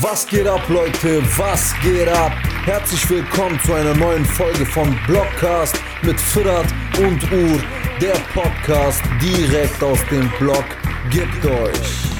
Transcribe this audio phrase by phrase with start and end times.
[0.00, 1.22] Was geht ab, Leute?
[1.38, 2.32] Was geht ab?
[2.64, 6.66] Herzlich willkommen zu einer neuen Folge von Blockcast mit Firat
[6.98, 7.60] und Ur,
[8.00, 10.64] der Podcast direkt aus dem Block.
[11.10, 12.10] Gibt euch.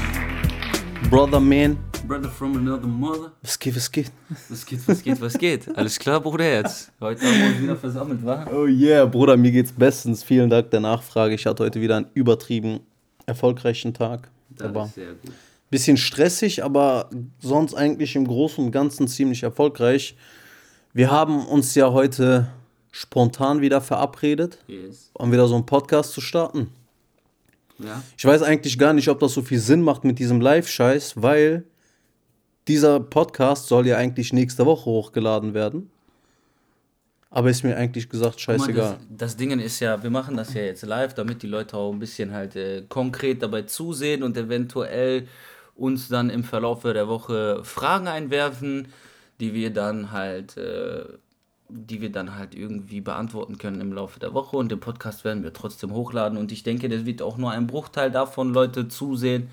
[1.10, 1.87] Brother Man.
[2.08, 3.32] Brother from another mother.
[3.42, 4.10] Was geht, was geht?
[4.48, 5.68] Was geht, was geht, was geht?
[5.76, 6.90] Alles klar, Bruder, jetzt.
[7.00, 8.46] Heute haben wir uns wieder versammelt, wa?
[8.50, 10.22] Oh yeah, Bruder, mir geht's bestens.
[10.24, 11.34] Vielen Dank der Nachfrage.
[11.34, 12.80] Ich hatte heute wieder einen übertrieben
[13.26, 14.30] erfolgreichen Tag.
[14.56, 15.32] Das Aber ist sehr gut.
[15.70, 20.16] bisschen stressig, aber sonst eigentlich im Großen und Ganzen ziemlich erfolgreich.
[20.94, 22.48] Wir haben uns ja heute
[22.90, 25.10] spontan wieder verabredet, Yes.
[25.12, 26.68] um wieder so einen Podcast zu starten.
[27.78, 28.02] Ja?
[28.16, 31.64] Ich weiß eigentlich gar nicht, ob das so viel Sinn macht mit diesem Live-Scheiß, weil
[32.68, 35.90] dieser Podcast soll ja eigentlich nächste Woche hochgeladen werden.
[37.30, 38.98] Aber ist mir eigentlich gesagt Guck mal, scheißegal.
[38.98, 41.92] das, das Ding ist ja, wir machen das ja jetzt live, damit die Leute auch
[41.92, 45.28] ein bisschen halt äh, konkret dabei zusehen und eventuell
[45.74, 48.88] uns dann im Verlauf der Woche Fragen einwerfen,
[49.40, 51.04] die wir dann halt, äh,
[51.68, 55.44] die wir dann halt irgendwie beantworten können im Laufe der Woche und den Podcast werden
[55.44, 59.50] wir trotzdem hochladen und ich denke, das wird auch nur ein Bruchteil davon Leute zusehen,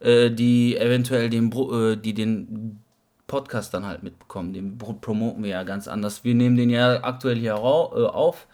[0.00, 2.80] äh, die eventuell den, äh, die den
[3.26, 4.52] Podcast dann halt mitbekommen.
[4.52, 6.24] Den pro- promoten wir ja ganz anders.
[6.24, 8.46] Wir nehmen den ja aktuell hier äh, auf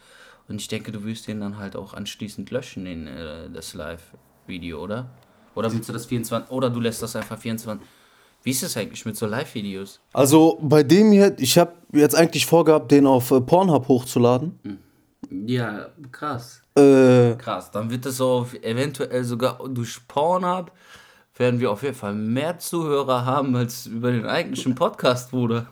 [0.48, 4.82] und ich denke, du wirst den dann halt auch anschließend löschen in äh, das Live-Video,
[4.82, 5.10] oder?
[5.54, 7.86] Oder willst du das 24 oder du lässt das einfach 24.
[8.42, 10.00] Wie ist das eigentlich mit so Live-Videos?
[10.12, 14.58] Also bei dem hier, ich habe jetzt eigentlich vorgehabt, den auf äh, Pornhub hochzuladen.
[15.30, 16.60] Ja, krass.
[16.76, 20.72] Äh, Krass, dann wird das so auf, eventuell sogar durch Pornhub
[21.36, 25.66] werden wir auf jeden Fall mehr Zuhörer haben als über den eigentlichen Podcast, Bruder.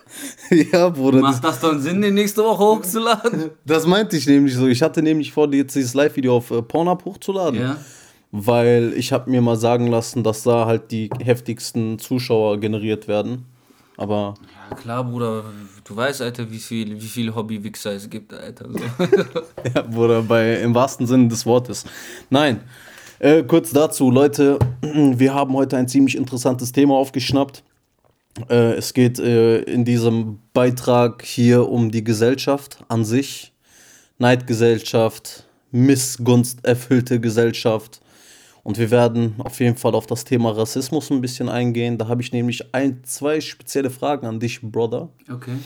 [0.50, 3.50] ja, Bruder, Macht das dann Sinn, den nächste Woche hochzuladen?
[3.66, 4.66] das meinte ich nämlich so.
[4.66, 7.60] Ich hatte nämlich vor, jetzt dieses Live-Video auf äh, Pornhub hochzuladen.
[7.60, 7.76] Ja.
[8.32, 13.44] Weil ich habe mir mal sagen lassen, dass da halt die heftigsten Zuschauer generiert werden.
[13.96, 14.34] Aber
[14.70, 15.44] Ja, klar, Bruder.
[15.84, 18.66] Du weißt, Alter, wie viel, wie viel Hobby-Wichser es gibt, Alter.
[18.72, 18.78] So.
[19.74, 21.84] Ja, Bruder, bei, im wahrsten Sinne des Wortes.
[22.30, 22.60] Nein,
[23.18, 27.62] äh, kurz dazu, Leute, wir haben heute ein ziemlich interessantes Thema aufgeschnappt.
[28.48, 33.52] Äh, es geht äh, in diesem Beitrag hier um die Gesellschaft an sich.
[34.18, 38.00] Neidgesellschaft, missgunsterfüllte Gesellschaft.
[38.62, 41.98] Und wir werden auf jeden Fall auf das Thema Rassismus ein bisschen eingehen.
[41.98, 45.56] Da habe ich nämlich ein, zwei spezielle Fragen an dich, Brother Okay.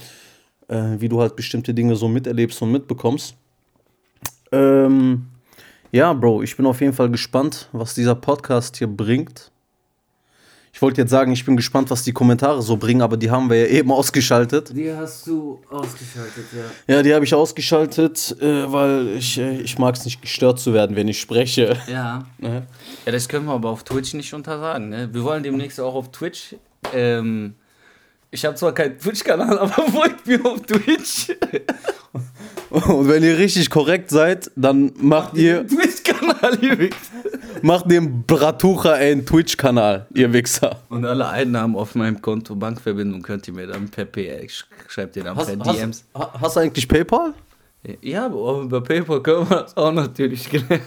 [0.69, 3.37] äh, wie du halt bestimmte Dinge so miterlebst und mitbekommst.
[4.51, 5.27] Ähm,
[5.93, 9.51] ja, Bro, ich bin auf jeden Fall gespannt, was dieser Podcast hier bringt.
[10.73, 13.51] Ich wollte jetzt sagen, ich bin gespannt, was die Kommentare so bringen, aber die haben
[13.51, 14.71] wir ja eben ausgeschaltet.
[14.77, 16.95] Die hast du ausgeschaltet, ja.
[16.95, 20.75] Ja, die habe ich ausgeschaltet, äh, weil ich, äh, ich mag es nicht gestört zu
[20.75, 21.77] werden, wenn ich spreche.
[21.91, 22.27] Ja.
[22.39, 22.67] Ne?
[23.05, 25.09] Ja, das können wir aber auf Twitch nicht untersagen, ne?
[25.13, 26.55] Wir wollen demnächst auch auf Twitch.
[26.95, 27.57] Ähm,
[28.31, 31.29] ich habe zwar keinen Twitch-Kanal, aber folgt mir auf Twitch.
[32.71, 36.99] Und wenn ihr richtig korrekt seid, dann macht ihr, Twitch-Kanal, ihr Wichser.
[37.63, 40.83] macht dem Bratucha einen Twitch-Kanal, ihr Wichser.
[40.91, 45.17] Und alle Einnahmen auf meinem Konto, Bankverbindung, könnt ihr mir dann per P, sch- schreibt
[45.17, 46.05] ihr dann Hast, per hast, DMs.
[46.15, 47.33] ha- hast du eigentlich PayPal?
[48.03, 50.83] Ja, aber über PayPal können wir das auch natürlich gelernt.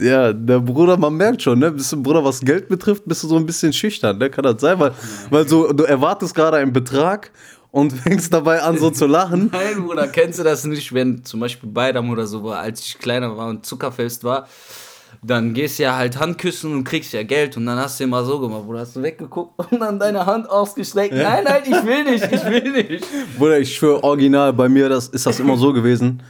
[0.00, 1.70] Ja, der Bruder, man merkt schon, ne?
[1.70, 4.30] Bist du, Bruder, was Geld betrifft, bist du so ein bisschen schüchtern, ne?
[4.30, 4.78] Kann das sein?
[4.78, 4.92] Weil,
[5.30, 7.30] weil so, du erwartest gerade einen Betrag
[7.70, 9.50] und fängst dabei an, so zu lachen.
[9.52, 12.98] Nein, Bruder, kennst du das nicht, wenn zum Beispiel Beidam oder so war, als ich
[12.98, 14.46] kleiner war und Zuckerfest war,
[15.22, 18.24] dann gehst du ja halt Handküssen und kriegst ja Geld und dann hast du immer
[18.24, 21.14] so gemacht, Bruder, hast du weggeguckt und dann deine Hand ausgestreckt.
[21.14, 23.06] Nein, nein, ich will nicht, ich will nicht.
[23.38, 26.22] Bruder, ich schwöre, original, bei mir das, ist das immer so gewesen.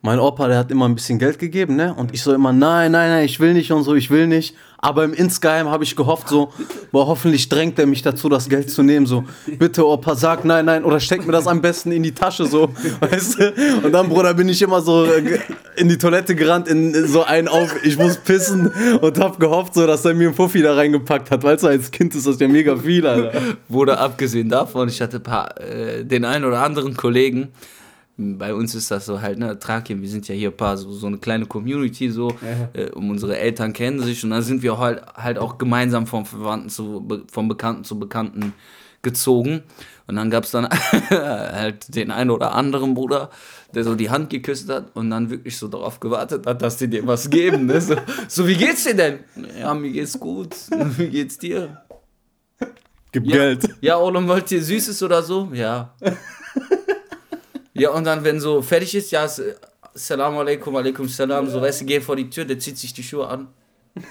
[0.00, 1.92] Mein Opa, der hat immer ein bisschen Geld gegeben, ne?
[1.92, 4.54] Und ich so immer, nein, nein, nein, ich will nicht und so, ich will nicht.
[4.80, 6.52] Aber im Insgeheim habe ich gehofft, so,
[6.92, 9.06] boah, hoffentlich drängt er mich dazu, das Geld zu nehmen.
[9.06, 9.24] So,
[9.58, 12.68] bitte, Opa, sag nein, nein, oder steck mir das am besten in die Tasche, so,
[13.00, 13.54] weißt du?
[13.82, 15.40] Und dann, Bruder, bin ich immer so äh,
[15.74, 18.70] in die Toilette gerannt, in so einen auf, ich muss pissen
[19.00, 21.42] und hab gehofft, so, dass er mir einen Fuffi da reingepackt hat.
[21.42, 23.32] Weißt du, als Kind ist das ja mega viel, Alter.
[23.68, 27.48] Wurde abgesehen davon, ich hatte paar, äh, den einen oder anderen Kollegen,
[28.18, 30.90] bei uns ist das so halt, ne, Trakien, wir sind ja hier ein paar, so,
[30.92, 32.34] so eine kleine Community, so,
[32.72, 36.26] äh, um unsere Eltern kennen sich und dann sind wir halt, halt auch gemeinsam vom
[36.26, 38.54] Verwandten zu, be- vom Bekannten zu Bekannten
[39.02, 39.62] gezogen.
[40.08, 40.66] Und dann gab es dann
[41.10, 43.30] halt den einen oder anderen Bruder,
[43.74, 46.88] der so die Hand geküsst hat und dann wirklich so darauf gewartet hat, dass die
[46.88, 47.66] dir was geben.
[47.66, 47.80] Ne?
[47.80, 47.94] So,
[48.26, 49.18] so, wie geht's dir denn?
[49.60, 50.56] Ja, mir geht's gut.
[50.96, 51.82] Wie geht's dir?
[53.12, 53.32] Gib Ja.
[53.36, 53.68] Geld.
[53.80, 55.48] Ja, oder wollt ihr Süßes oder so?
[55.52, 55.94] Ja.
[57.78, 59.26] Ja, und dann, wenn so fertig ist, ja,
[59.94, 61.48] Salam alaikum, alaikum salam.
[61.48, 63.48] So, weißt du, geh vor die Tür, der zieht sich die Schuhe an.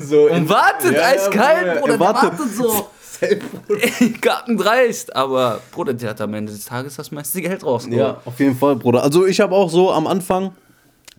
[0.00, 2.38] So Und wartet, Ja, ja, eiskalt, Bruder, Bruder, er der wartet.
[2.38, 2.90] wartet so.
[4.20, 5.16] Garten dreist.
[5.16, 7.98] Aber, Bruder, der hat am Ende des Tages das meiste Geld rausgeholt.
[7.98, 9.02] Ja, auf jeden Fall, Bruder.
[9.02, 10.52] Also ich habe auch so am Anfang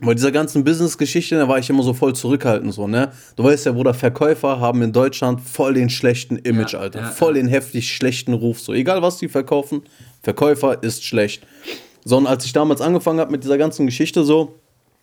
[0.02, 3.12] bei dieser ganzen Business-Geschichte, da war ich immer so voll zurückhaltend so, ne?
[3.36, 7.00] Du weißt ja, Bruder, Verkäufer haben in Deutschland voll den schlechten Image, Ja, Alter.
[7.00, 8.60] ja, voll den heftig schlechten Ruf.
[8.60, 9.82] So, egal was die verkaufen,
[10.22, 11.46] Verkäufer ist schlecht.
[12.04, 14.58] So, und als ich damals angefangen habe mit dieser ganzen Geschichte so,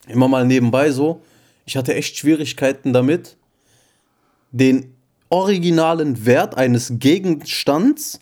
[0.08, 1.22] immer mal nebenbei so,
[1.66, 3.38] ich hatte echt Schwierigkeiten damit,
[4.52, 4.94] den
[5.30, 8.20] originalen Wert eines Gegenstands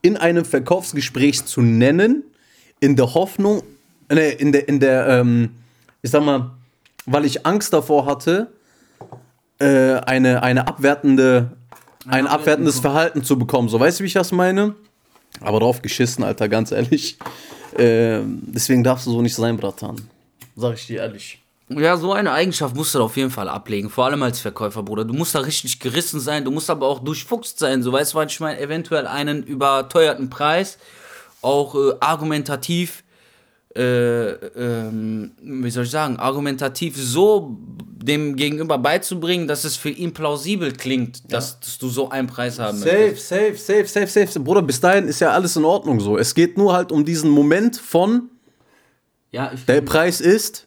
[0.00, 2.24] in einem Verkaufsgespräch zu nennen,
[2.80, 3.62] in der Hoffnung,
[4.10, 5.50] ne, in der, in der, ähm,
[6.00, 6.52] ich sag mal,
[7.06, 8.52] weil ich Angst davor hatte,
[9.58, 11.52] äh, eine, eine abwertende,
[12.08, 13.68] ein abwertendes Verhalten zu bekommen.
[13.68, 14.74] So, weißt du, wie ich das meine?
[15.42, 17.18] Aber drauf geschissen, Alter, ganz ehrlich.
[17.76, 19.96] Ähm, deswegen darfst du so nicht sein, Bratan.
[20.56, 21.38] Sag ich dir ehrlich.
[21.68, 24.82] Ja, so eine Eigenschaft musst du da auf jeden Fall ablegen, vor allem als Verkäufer,
[24.82, 25.04] Bruder.
[25.04, 28.18] Du musst da richtig gerissen sein, du musst aber auch durchfuchst sein, so weißt du,
[28.18, 30.78] was ich meine, eventuell einen überteuerten Preis,
[31.40, 33.04] auch äh, argumentativ,
[33.74, 37.56] äh, ähm, wie soll ich sagen, argumentativ so
[38.02, 42.58] dem Gegenüber beizubringen, dass es für ihn plausibel klingt, dass, dass du so einen Preis
[42.58, 44.40] haben Safe, safe, safe, safe, safe.
[44.40, 46.18] Bruder, bis dahin ist ja alles in Ordnung so.
[46.18, 48.30] Es geht nur halt um diesen Moment von,
[49.30, 50.66] Ja, der Preis ist,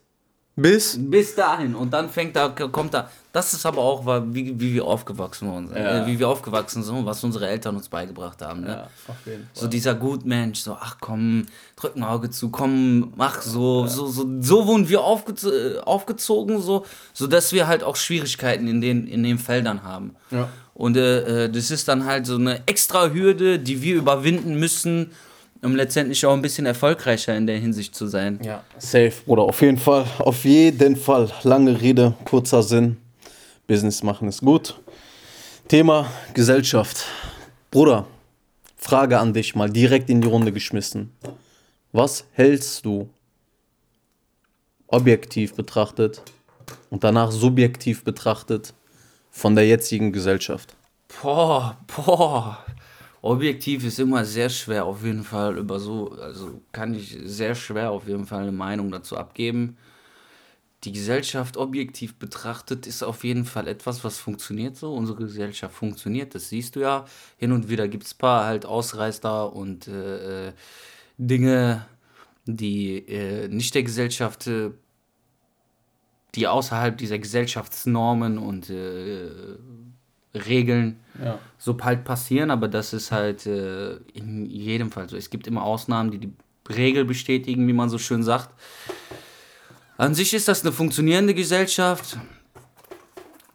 [0.56, 0.98] bis.
[1.00, 3.10] Bis dahin und dann fängt da, kommt da.
[3.36, 6.04] Das ist aber auch, wie, wie wir aufgewachsen worden sind, Ja.
[6.04, 8.62] äh, wie wir aufgewachsen sind, was unsere Eltern uns beigebracht haben.
[8.62, 8.88] Ne?
[9.06, 9.16] Fall.
[9.52, 11.46] So dieser Gutmensch, so, ach komm,
[11.76, 16.62] drück ein Auge zu, komm, mach so, so, so, so wurden wir aufgez äh, aufgezogen,
[16.62, 20.16] so, so dass wir halt auch Schwierigkeiten in den, in den Feldern haben.
[20.32, 20.48] Ja.
[20.74, 25.12] Und äh, äh, das ist dann halt so eine extra Hürde, die wir überwinden müssen,
[25.62, 28.40] um letztendlich auch ein bisschen erfolgreicher in der Hinsicht zu sein.
[28.46, 30.06] Ja, safe, Bruder, auf jeden Fall.
[30.20, 31.30] Auf jeden Fall.
[31.44, 32.96] Lange Rede, kurzer Sinn.
[33.68, 34.80] Business machen ist gut.
[35.68, 37.06] Thema Gesellschaft.
[37.72, 38.06] Bruder,
[38.78, 41.12] Frage an dich mal direkt in die Runde geschmissen.
[41.92, 43.10] Was hältst du
[44.88, 46.22] objektiv betrachtet
[46.90, 48.74] und danach subjektiv betrachtet
[49.32, 50.76] von der jetzigen Gesellschaft?
[51.22, 52.64] Boah, boah.
[53.22, 57.90] Objektiv ist immer sehr schwer, auf jeden Fall über so, also kann ich sehr schwer
[57.90, 59.78] auf jeden Fall eine Meinung dazu abgeben.
[60.86, 64.94] Die Gesellschaft objektiv betrachtet ist auf jeden Fall etwas, was funktioniert so.
[64.94, 67.06] Unsere Gesellschaft funktioniert, das siehst du ja.
[67.38, 70.54] Hin und wieder gibt es paar halt Ausreißer und äh, äh,
[71.18, 71.88] Dinge,
[72.46, 74.70] die äh, nicht der Gesellschaft, äh,
[76.36, 79.32] die außerhalb dieser Gesellschaftsnormen und äh,
[80.36, 81.40] Regeln Ja.
[81.58, 85.16] so halt passieren, aber das ist halt in jedem Fall so.
[85.16, 86.34] Es gibt immer Ausnahmen, die die
[86.68, 88.50] Regel bestätigen, wie man so schön sagt.
[89.98, 92.18] An sich ist das eine funktionierende Gesellschaft,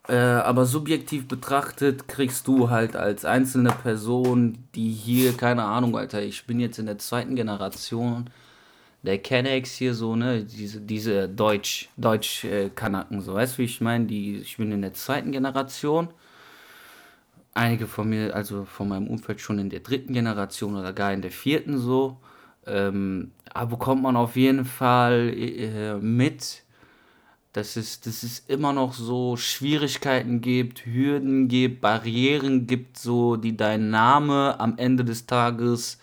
[0.09, 6.23] äh, aber subjektiv betrachtet kriegst du halt als einzelne Person, die hier, keine Ahnung, Alter,
[6.23, 8.31] ich bin jetzt in der zweiten Generation
[9.03, 14.07] der Kennex hier so, ne, diese, diese Deutsch, Deutsch-Kanaken, so, weißt du, wie ich meine?
[14.07, 16.09] Die, ich bin in der zweiten Generation
[17.53, 21.23] einige von mir, also von meinem Umfeld schon in der dritten Generation oder gar in
[21.23, 22.19] der vierten so.
[22.67, 26.63] Ähm, aber bekommt man auf jeden Fall äh, mit,
[27.53, 33.57] dass es, dass es immer noch so Schwierigkeiten gibt, Hürden gibt, Barrieren gibt, so die
[33.57, 35.99] dein Name am Ende des Tages,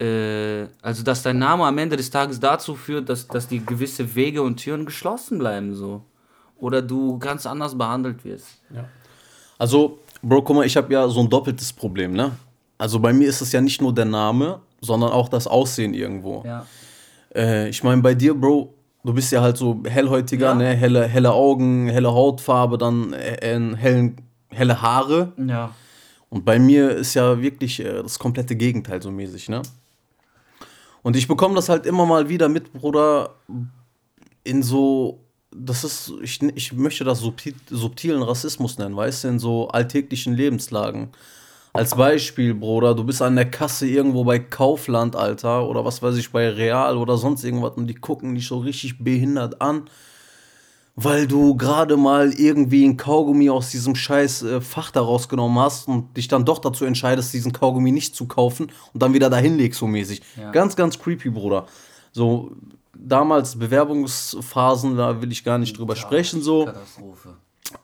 [0.00, 4.14] äh, also dass dein Name am Ende des Tages dazu führt, dass, dass die gewisse
[4.14, 6.02] Wege und Türen geschlossen bleiben so.
[6.56, 8.60] Oder du ganz anders behandelt wirst.
[9.58, 12.32] Also, Bro, guck mal, ich habe ja so ein doppeltes Problem, ne?
[12.76, 16.42] Also bei mir ist es ja nicht nur der Name, sondern auch das Aussehen irgendwo.
[16.46, 16.66] Ja.
[17.34, 20.54] Äh, ich meine, bei dir, Bro, du bist ja halt so hellhäutiger, Ja.
[20.54, 20.74] ne?
[20.74, 24.16] Helle, helle Augen, helle Hautfarbe, dann äh, äh, hellen,
[24.50, 25.32] helle Haare.
[25.36, 25.74] Ja.
[26.30, 29.62] Und bei mir ist ja wirklich äh, das komplette Gegenteil so mäßig, ne?
[31.02, 33.30] Und ich bekomme das halt immer mal wieder mit, Bruder,
[34.44, 35.20] in so,
[35.54, 40.34] das ist, ich, ich möchte das subtil, subtilen Rassismus nennen, weißt du, in so alltäglichen
[40.34, 41.08] Lebenslagen.
[41.72, 46.16] Als Beispiel, Bruder, du bist an der Kasse irgendwo bei Kaufland, Alter, oder was weiß
[46.16, 49.88] ich, bei Real oder sonst irgendwas und die gucken dich so richtig behindert an,
[50.96, 55.86] weil du gerade mal irgendwie ein Kaugummi aus diesem scheiß äh, Fach da rausgenommen hast
[55.86, 59.56] und dich dann doch dazu entscheidest, diesen Kaugummi nicht zu kaufen und dann wieder dahin
[59.56, 60.22] legst, so mäßig.
[60.36, 60.50] Ja.
[60.50, 61.66] Ganz, ganz creepy, Bruder.
[62.10, 62.50] So,
[62.94, 66.64] damals Bewerbungsphasen, da will ich gar nicht drüber sprechen, so.
[66.64, 67.36] Katastrophe.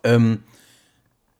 [0.03, 0.43] Ähm,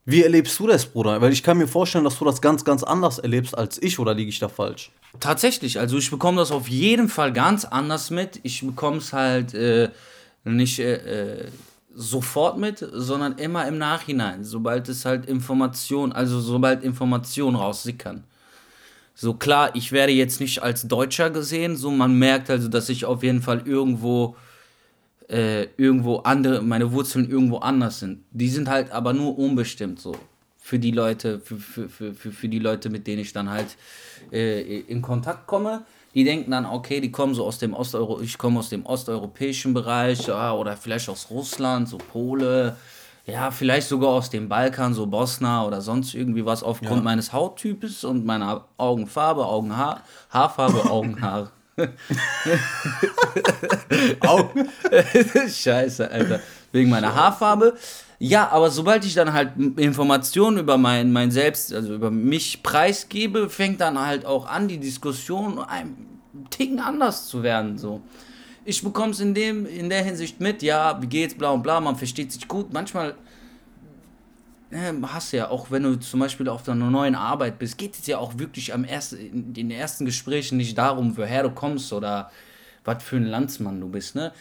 [0.07, 1.21] Wie erlebst du das, Bruder?
[1.21, 4.13] Weil ich kann mir vorstellen, dass du das ganz, ganz anders erlebst als ich, oder
[4.13, 4.91] liege ich da falsch?
[5.19, 8.41] Tatsächlich, also ich bekomme das auf jeden Fall ganz anders mit.
[8.43, 9.89] Ich bekomme es halt äh,
[10.45, 11.49] nicht äh, äh,
[11.95, 18.25] sofort mit, sondern immer im Nachhinein, sobald es halt Information, also sobald Informationen raussickern.
[19.15, 23.05] So klar, ich werde jetzt nicht als Deutscher gesehen, so man merkt also, dass ich
[23.05, 24.37] auf jeden Fall irgendwo
[25.29, 28.25] äh, irgendwo andere, meine Wurzeln irgendwo anders sind.
[28.31, 30.15] Die sind halt aber nur unbestimmt so
[30.59, 33.77] für die Leute, für, für, für, für, für die Leute, mit denen ich dann halt
[34.33, 35.85] äh, in Kontakt komme.
[36.15, 39.75] Die denken dann, okay, die kommen so aus dem Osteuro, ich komme aus dem osteuropäischen
[39.75, 42.77] Bereich, ja, oder vielleicht aus Russland, so Pole,
[43.27, 47.03] ja, vielleicht sogar aus dem Balkan, so Bosna oder sonst irgendwie was, aufgrund Ja.
[47.03, 51.51] meines Hauttypes und meiner Augenfarbe, Augenhaar, Haarfarbe, Augenhaar.
[54.21, 54.69] Augen.
[55.49, 56.41] Scheiße, Alter.
[56.73, 57.77] Wegen meiner Haarfarbe.
[58.19, 63.51] Ja, aber sobald ich dann halt Informationen über mein, mein Selbst, also über mich preisgebe,
[63.51, 65.97] fängt dann halt auch an, die Diskussion ein
[66.51, 67.77] Ticken anders zu werden.
[67.79, 68.01] So.
[68.65, 71.81] Ich bekomme es in, dem, in der Hinsicht mit, ja, wie geht's, bla und bla,
[71.81, 72.73] man versteht sich gut.
[72.73, 73.15] Manchmal
[74.73, 78.07] hast du ja auch, wenn du zum Beispiel auf deiner neuen Arbeit bist, geht es
[78.07, 82.31] ja auch wirklich am ersten, in den ersten Gesprächen nicht darum, woher du kommst oder
[82.85, 84.33] was für ein Landsmann du bist, ne?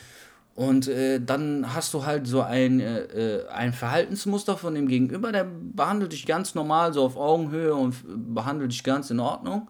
[0.55, 5.31] Und äh, dann hast du halt so ein, äh, äh, ein Verhaltensmuster von dem Gegenüber,
[5.31, 7.95] der behandelt dich ganz normal, so auf Augenhöhe und
[8.35, 9.67] behandelt dich ganz in Ordnung.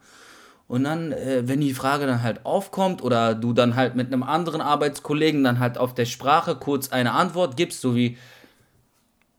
[0.68, 4.24] Und dann, äh, wenn die Frage dann halt aufkommt oder du dann halt mit einem
[4.24, 8.18] anderen Arbeitskollegen dann halt auf der Sprache kurz eine Antwort gibst, so wie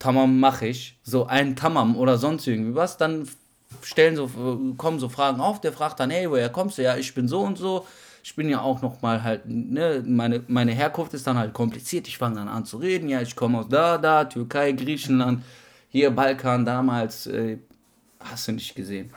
[0.05, 3.27] Tamam mache ich, so ein Tamam oder sonst irgendwie was, dann
[3.81, 4.29] stellen so,
[4.77, 6.83] kommen so Fragen auf, der fragt dann, hey, woher kommst du?
[6.83, 7.87] Ja, ich bin so und so.
[8.23, 12.07] Ich bin ja auch noch mal halt, ne, meine, meine Herkunft ist dann halt kompliziert.
[12.07, 13.09] Ich fange dann an zu reden.
[13.09, 15.43] Ja, ich komme aus da, da, Türkei, Griechenland,
[15.89, 17.57] hier Balkan damals, äh,
[18.21, 19.09] hast du nicht gesehen.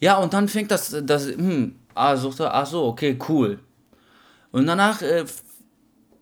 [0.00, 3.58] Ja, und dann fängt das, das, hm, ah, so, ach so, okay, cool.
[4.52, 5.26] Und danach äh,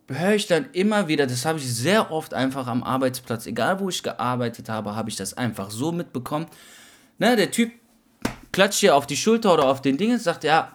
[0.07, 3.89] höre ich dann immer wieder, das habe ich sehr oft einfach am Arbeitsplatz, egal wo
[3.89, 6.45] ich gearbeitet habe, habe ich das einfach so mitbekommen.
[7.17, 7.71] Ne, der Typ
[8.51, 10.71] klatscht dir auf die Schulter oder auf den Ding und sagt, ja,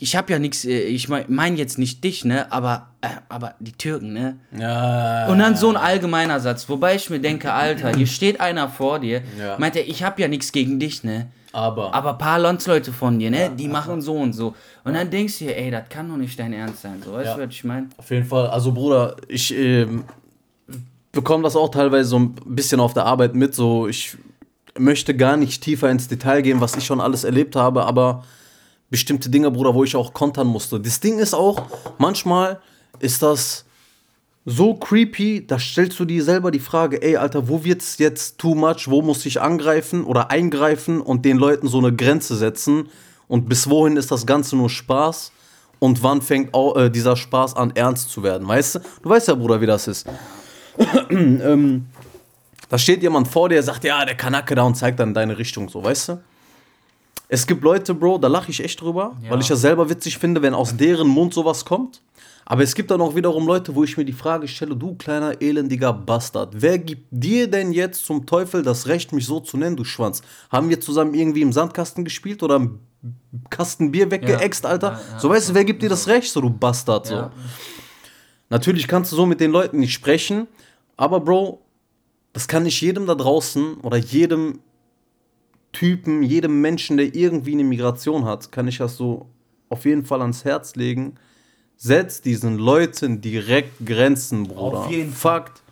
[0.00, 3.54] ich habe ja nichts, äh, ich meine mein jetzt nicht dich, ne, aber, äh, aber
[3.60, 4.36] die Türken, ne.
[4.56, 5.26] Ja.
[5.28, 8.98] Und dann so ein allgemeiner Satz, wobei ich mir denke, Alter, hier steht einer vor
[9.00, 9.56] dir, Ja.
[9.58, 11.26] meint er, ich habe ja nichts gegen dich, ne.
[11.54, 11.94] Aber.
[11.94, 14.54] Aber ein paar Landsleute von dir, ne, die machen so und so.
[14.82, 17.26] Und dann denkst du dir, ey, das kann doch nicht dein Ernst sein, so, weißt
[17.26, 17.36] Ja.
[17.36, 17.88] du, was ich meine?
[17.96, 18.48] Auf jeden Fall.
[18.48, 20.02] Also, Bruder, ich ähm,
[21.12, 23.54] bekomme das auch teilweise so ein bisschen auf der Arbeit mit.
[23.54, 24.16] So, ich
[24.76, 28.24] möchte gar nicht tiefer ins Detail gehen, was ich schon alles erlebt habe, aber
[28.90, 30.80] bestimmte Dinge, Bruder, wo ich auch kontern musste.
[30.80, 31.62] Das Ding ist auch,
[31.98, 32.58] manchmal
[32.98, 33.64] ist das
[34.46, 38.54] so creepy, da stellst du dir selber die Frage, ey, Alter, wo wird's jetzt too
[38.54, 38.88] much?
[38.88, 42.88] Wo muss ich angreifen oder eingreifen und den Leuten so eine Grenze setzen?
[43.26, 45.32] Und bis wohin ist das Ganze nur Spaß?
[45.78, 48.46] Und wann fängt auch, äh, dieser Spaß an, ernst zu werden?
[48.46, 48.78] Weißt du?
[49.02, 50.06] Du weißt ja, Bruder, wie das ist.
[51.10, 51.86] ähm,
[52.68, 55.38] da steht jemand vor dir, sagt, ja, der Kanake da und zeigt dann in deine
[55.38, 56.22] Richtung, so, weißt du?
[57.28, 59.30] Es gibt Leute, Bro, da lache ich echt drüber, Ja.
[59.30, 62.00] weil ich das selber witzig finde, wenn aus deren Mund sowas kommt.
[62.46, 65.40] Aber es gibt dann auch wiederum Leute, wo ich mir die Frage stelle, du kleiner
[65.40, 69.76] elendiger Bastard, wer gibt dir denn jetzt zum Teufel das Recht, mich so zu nennen,
[69.76, 70.22] du Schwanz?
[70.50, 72.80] Haben wir zusammen irgendwie im Sandkasten gespielt oder im
[73.50, 74.70] Kasten Bier weggeext, Ja.
[74.70, 74.92] Alter?
[74.92, 75.18] Ja, ja.
[75.20, 77.30] So weißt du, wer gibt dir das Recht, so du Bastard, so.
[78.50, 80.46] Natürlich kannst du so mit den Leuten nicht sprechen,
[80.96, 81.60] aber Bro,
[82.32, 84.60] das kann ich jedem da draußen oder jedem
[85.72, 89.28] Typen, jedem Menschen, der irgendwie eine Migration hat, kann ich das so
[89.70, 91.14] auf jeden Fall ans Herz legen.
[91.76, 94.78] Setz diesen Leuten direkt Grenzen, Bruder.
[94.78, 95.62] Auf jeden Fakt.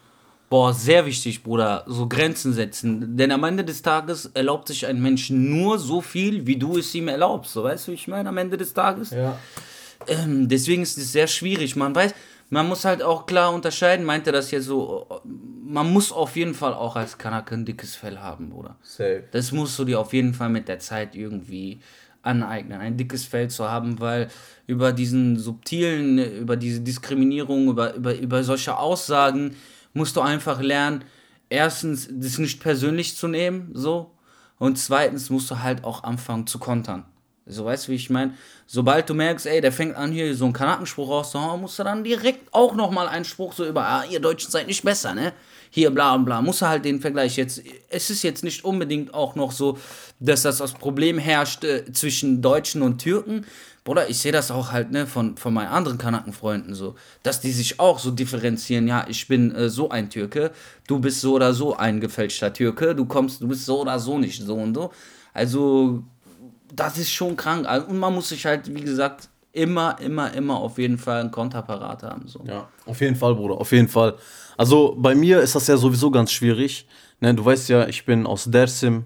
[0.51, 3.17] Boah, sehr wichtig, Bruder, so Grenzen setzen.
[3.17, 6.95] Denn am Ende des Tages erlaubt sich ein Mensch nur so viel, wie du es
[6.95, 7.53] ihm erlaubst.
[7.55, 9.13] So, weißt du, wie ich meine, am Ende des Tages?
[9.13, 9.39] Ja.
[10.07, 11.75] Ähm, deswegen ist es sehr schwierig.
[11.77, 12.15] Man weiß,
[12.51, 16.53] man muss halt auch klar unterscheiden, meint er das jetzt so, man muss auf jeden
[16.53, 18.77] Fall auch als Kanake ein dickes Fell haben, Bruder.
[18.83, 19.25] Safe.
[19.31, 21.81] Das musst du dir auf jeden Fall mit der Zeit irgendwie
[22.23, 24.29] aneignen, ein dickes Fell zu haben, weil
[24.67, 29.57] über diesen subtilen, über diese Diskriminierung, über, über, über solche Aussagen
[29.93, 31.05] musst du einfach lernen,
[31.51, 34.13] erstens, das nicht persönlich zu nehmen, so,
[34.59, 37.05] und zweitens musst du halt auch anfangen zu kontern.
[37.47, 38.35] So, weißt du, wie ich meine?
[38.67, 42.05] Sobald du merkst, ey, der fängt an, hier so einen Kanakenspruch rauszuhauen, musst du dann
[42.05, 45.33] direkt auch nochmal einen Spruch so über, ah, ihr Deutschen seid nicht besser, ne?
[45.75, 46.43] Hier, bla und bla.
[46.43, 49.79] Musst du halt den Vergleich jetzt, es ist jetzt nicht unbedingt auch noch so,
[50.21, 53.47] dass das das Problem herrscht äh, zwischen Deutschen und Türken.
[53.83, 57.53] Bruder, ich sehe das auch halt, ne, von, von meinen anderen Kanakenfreunden so, dass die
[57.53, 60.53] sich auch so differenzieren, ja, ich bin äh, so ein Türke,
[60.87, 64.19] du bist so oder so ein gefälschter Türke, du kommst, du bist so oder so
[64.19, 64.93] nicht so und so.
[65.33, 66.05] Also,
[66.71, 67.67] das ist schon krank.
[67.67, 71.31] Also, Und man muss sich halt, wie gesagt, immer, immer, immer auf jeden Fall einen
[71.31, 72.29] Konterparat haben.
[72.29, 72.45] So.
[72.47, 74.17] Ja, auf jeden Fall, Bruder, auf jeden Fall.
[74.57, 76.87] Also bei mir ist das ja sowieso ganz schwierig.
[77.21, 79.05] Ne, du weißt ja, ich bin aus Dersim.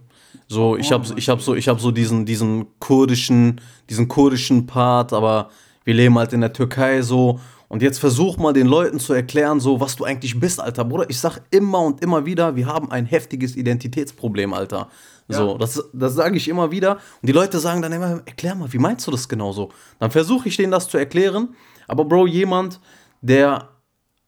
[0.48, 3.60] So, ich habe ich hab so, ich hab so diesen, diesen kurdischen,
[3.90, 5.50] diesen kurdischen Part, aber
[5.84, 7.40] wir leben halt in der Türkei so.
[7.68, 10.84] Und jetzt versuch mal den Leuten zu erklären, so, was du eigentlich bist, Alter.
[10.84, 14.88] Bruder, ich sag immer und immer wieder, wir haben ein heftiges Identitätsproblem, Alter.
[15.28, 15.58] So, Ja.
[15.58, 16.92] das, das sage ich immer wieder.
[16.92, 19.70] Und die Leute sagen dann immer, erklär mal, wie meinst du das genau so?
[19.98, 21.56] Dann versuche ich denen das zu erklären.
[21.88, 22.78] Aber Bro, jemand,
[23.20, 23.68] der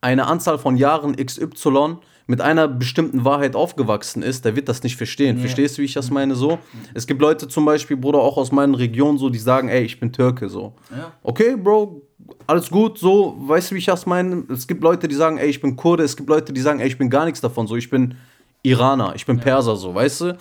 [0.00, 4.96] eine Anzahl von Jahren XY mit einer bestimmten Wahrheit aufgewachsen ist, der wird das nicht
[4.96, 5.38] verstehen.
[5.38, 6.34] Verstehst du, wie ich das meine?
[6.34, 6.58] So.
[6.92, 9.98] Es gibt Leute zum Beispiel, Bruder, auch aus meinen Regionen, so, die sagen, ey, ich
[9.98, 10.74] bin Türke, so.
[10.90, 11.12] Ja.
[11.22, 12.02] Okay, Bro,
[12.46, 14.44] alles gut, so, weißt du, wie ich das meine?
[14.50, 16.88] Es gibt Leute, die sagen, ey, ich bin Kurde, es gibt Leute, die sagen, ey,
[16.88, 18.14] ich bin gar nichts davon, so, ich bin
[18.62, 20.38] Iraner, ich bin Perser, so, weißt du?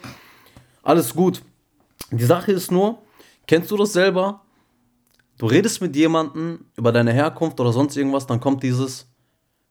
[0.84, 1.42] Alles gut.
[2.12, 2.98] Die Sache ist nur,
[3.48, 4.42] kennst du das selber?
[5.38, 9.08] Du redest mit jemandem über deine Herkunft oder sonst irgendwas, dann kommt dieses,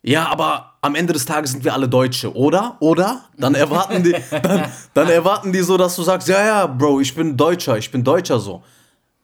[0.06, 2.76] ja, aber am Ende des Tages sind wir alle Deutsche, oder?
[2.78, 3.24] Oder?
[3.36, 7.12] Dann erwarten die, dann, dann erwarten die so, dass du sagst, ja, ja, Bro, ich
[7.12, 8.62] bin Deutscher, ich bin Deutscher so.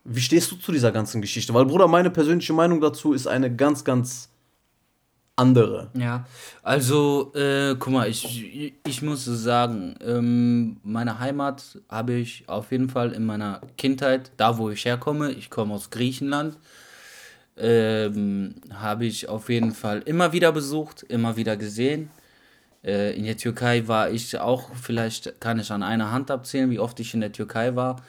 [0.05, 1.55] Wie stehst du zu dieser ganzen Geschichte?
[1.55, 4.29] Weil, Bruder, meine persönliche Meinung dazu ist eine ganz, ganz
[5.37, 5.91] andere.
[5.95, 6.27] Ja,
[6.65, 12.89] also, äh, guck mal, ich, ich muss sagen, ähm, meine Heimat habe ich auf jeden
[12.89, 16.59] Fall in meiner Kindheit, da wo ich herkomme, ich komme aus Griechenland,
[17.57, 22.11] ähm, habe ich auf jeden Fall immer wieder besucht, immer wieder gesehen.
[22.85, 26.79] Äh, in der Türkei war ich auch, vielleicht kann ich an einer Hand abzählen, wie
[26.79, 28.03] oft ich in der Türkei war.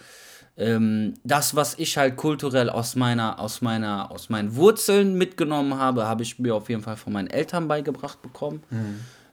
[0.55, 6.07] Ähm, das, was ich halt kulturell aus meiner, aus meiner, aus meinen Wurzeln mitgenommen habe,
[6.07, 8.63] habe ich mir auf jeden Fall von meinen Eltern beigebracht bekommen.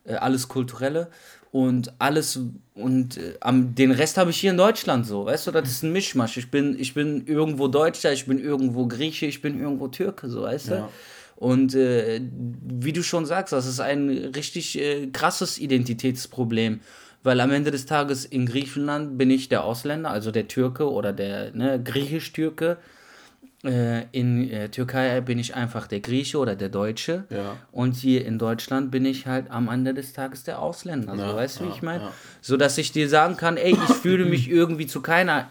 [0.04, 1.10] Äh, alles Kulturelle
[1.52, 2.40] und alles
[2.75, 5.83] und äh, am, den Rest habe ich hier in Deutschland so, weißt du, das ist
[5.83, 6.37] ein Mischmasch.
[6.37, 10.42] Ich bin, ich bin irgendwo Deutscher, ich bin irgendwo Grieche, ich bin irgendwo Türke, so,
[10.42, 10.75] weißt du.
[10.75, 10.88] Ja.
[11.37, 16.80] Und äh, wie du schon sagst, das ist ein richtig äh, krasses Identitätsproblem.
[17.23, 21.13] Weil am Ende des Tages in Griechenland bin ich der Ausländer, also der Türke oder
[21.13, 22.78] der ne, Griechisch-Türke.
[23.62, 27.25] Äh, in äh, Türkei bin ich einfach der Grieche oder der Deutsche.
[27.28, 27.56] Ja.
[27.73, 31.14] Und hier in Deutschland bin ich halt am Ende des Tages der Ausländer.
[31.14, 32.04] Ja, so, weißt du, wie ja, ich meine?
[32.04, 32.12] ja.
[32.40, 35.50] So dass ich dir sagen kann, ey, ich fühle mich irgendwie zu keiner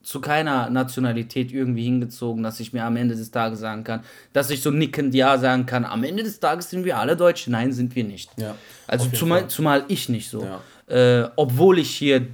[0.00, 4.00] zu keiner Nationalität irgendwie hingezogen, dass ich mir am Ende des Tages sagen kann,
[4.32, 7.50] dass ich so nickend Ja sagen kann, am Ende des Tages sind wir alle Deutsche.
[7.50, 8.30] Nein, sind wir nicht.
[8.38, 8.54] Ja,
[8.86, 10.46] Also zumal, zumal ich nicht so.
[10.88, 11.24] Ja.
[11.24, 12.26] Äh, obwohl ich hier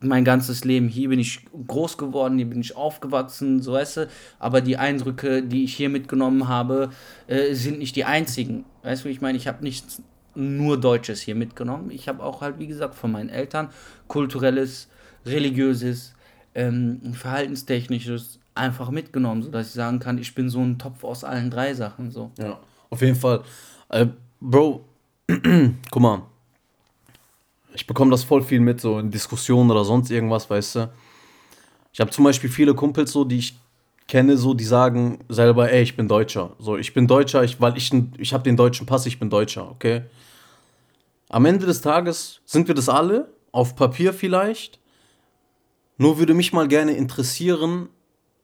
[0.00, 4.08] mein ganzes Leben, hier bin ich groß geworden, hier bin ich aufgewachsen, so weißt du,
[4.38, 6.90] aber die Eindrücke, die ich hier mitgenommen habe,
[7.26, 8.64] äh, sind nicht die einzigen.
[8.82, 10.02] Weißt du, ich meine, ich habe nicht
[10.34, 13.68] nur Deutsches hier mitgenommen, ich habe auch halt, wie gesagt, von meinen Eltern
[14.08, 14.88] kulturelles,
[15.26, 16.14] religiöses,
[16.54, 21.50] ähm, verhaltenstechnisches einfach mitgenommen, sodass ich sagen kann, ich bin so ein Topf aus allen
[21.50, 22.30] drei Sachen, so.
[22.38, 22.58] Ja,
[22.88, 23.42] auf jeden Fall.
[23.90, 24.06] Äh,
[24.40, 24.84] Bro,
[25.90, 26.22] guck mal.
[27.74, 30.90] Ich bekomme das voll viel mit, so in Diskussionen oder sonst irgendwas, weißt du.
[31.92, 33.58] Ich habe zum Beispiel viele Kumpels so, die ich
[34.06, 36.56] kenne, so, die sagen selber, ey, ich bin Deutscher.
[36.58, 39.70] So, ich bin Deutscher, ich, weil ich, ich habe den deutschen Pass, ich bin Deutscher,
[39.70, 40.02] okay?
[41.28, 44.80] Am Ende des Tages sind wir das alle, auf Papier vielleicht.
[45.96, 47.88] Nur würde mich mal gerne interessieren,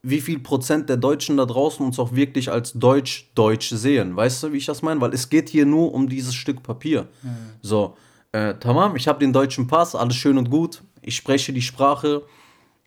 [0.03, 4.15] wie viel Prozent der Deutschen da draußen uns auch wirklich als Deutsch-Deutsch sehen.
[4.15, 5.01] Weißt du, wie ich das meine?
[5.01, 7.09] Weil es geht hier nur um dieses Stück Papier.
[7.61, 7.97] So,
[8.37, 10.83] äh, tamam, ich habe den deutschen Pass, alles schön und gut.
[11.03, 12.23] Ich spreche die Sprache.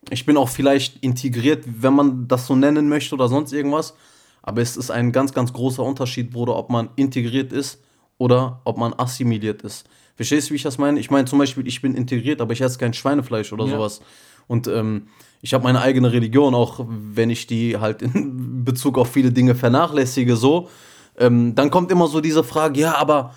[0.09, 3.95] Ich bin auch vielleicht integriert, wenn man das so nennen möchte oder sonst irgendwas.
[4.41, 7.81] Aber es ist ein ganz, ganz großer Unterschied, Bruder, ob man integriert ist
[8.17, 9.85] oder ob man assimiliert ist.
[10.15, 10.99] Verstehst du, wie ich das meine?
[10.99, 13.71] Ich meine zum Beispiel, ich bin integriert, aber ich esse kein Schweinefleisch oder Ja.
[13.71, 14.01] sowas.
[14.47, 15.07] Und ähm,
[15.41, 19.55] ich habe meine eigene Religion, auch wenn ich die halt in Bezug auf viele Dinge
[19.55, 20.69] vernachlässige, so.
[21.17, 23.33] Ähm, dann kommt immer so diese Frage, ja, aber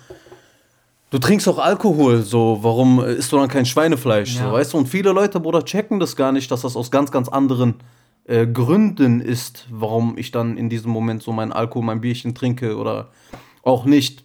[1.13, 4.47] du trinkst auch Alkohol, so, warum äh, isst du dann kein Schweinefleisch, Ja.
[4.47, 4.77] so, weißt du?
[4.79, 7.75] Und viele Leute, Bruder, checken das gar nicht, dass das aus ganz, ganz anderen
[8.25, 12.77] äh, Gründen ist, warum ich dann in diesem Moment so meinen Alkohol, mein Bierchen trinke
[12.77, 13.11] oder
[13.61, 14.23] auch nicht.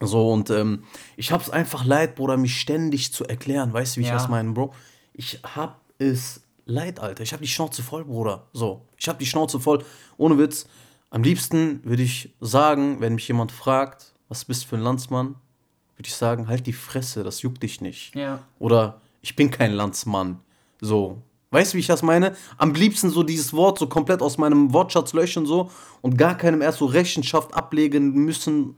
[0.00, 0.82] So, und ähm,
[1.16, 4.14] ich hab's einfach leid, Bruder, mich ständig zu erklären, weißt du, wie ich Ja.
[4.14, 4.74] das meine, Bro?
[5.14, 7.22] Ich hab es leid, Alter.
[7.22, 8.46] Ich hab die Schnauze voll, Bruder.
[8.52, 9.82] So, ich hab die Schnauze voll.
[10.18, 10.66] Ohne Witz.
[11.10, 15.36] Am liebsten würde ich sagen, wenn mich jemand fragt, was bist du für ein Landsmann,
[15.96, 18.14] würde ich sagen, halt die Fresse, das juckt dich nicht.
[18.14, 18.40] Ja.
[18.58, 20.40] Oder ich bin kein Landsmann.
[20.80, 21.22] So,
[21.54, 22.34] Weißt du, wie ich das meine?
[22.58, 26.60] Am liebsten so dieses Wort so komplett aus meinem Wortschatz löschen so und gar keinem
[26.60, 28.74] erst so Rechenschaft ablegen müssen,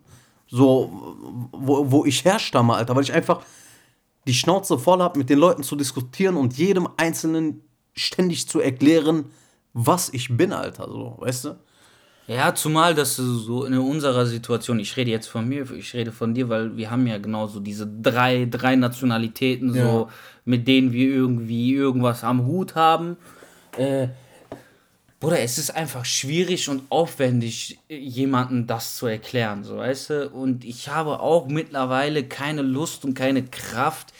[0.46, 1.16] so
[1.52, 3.40] wo, wo ich herstamme, Alter, weil ich einfach
[4.26, 7.62] die Schnauze voll habe, mit den Leuten zu diskutieren und jedem Einzelnen
[7.94, 9.30] ständig zu erklären,
[9.72, 11.58] was ich bin, Alter, so, weißt du?
[12.28, 16.34] Ja, zumal das so in unserer Situation, ich rede jetzt von mir, ich rede von
[16.34, 20.08] dir, weil wir haben ja genauso diese drei, drei Nationalitäten, so, Ja.
[20.44, 23.16] mit denen wir irgendwie irgendwas am Hut haben.
[23.76, 24.08] Äh,
[25.20, 30.28] Bruder, es ist einfach schwierig und aufwendig, jemandem das zu erklären, so weißt du?
[30.30, 34.12] Und ich habe auch mittlerweile keine Lust und keine Kraft,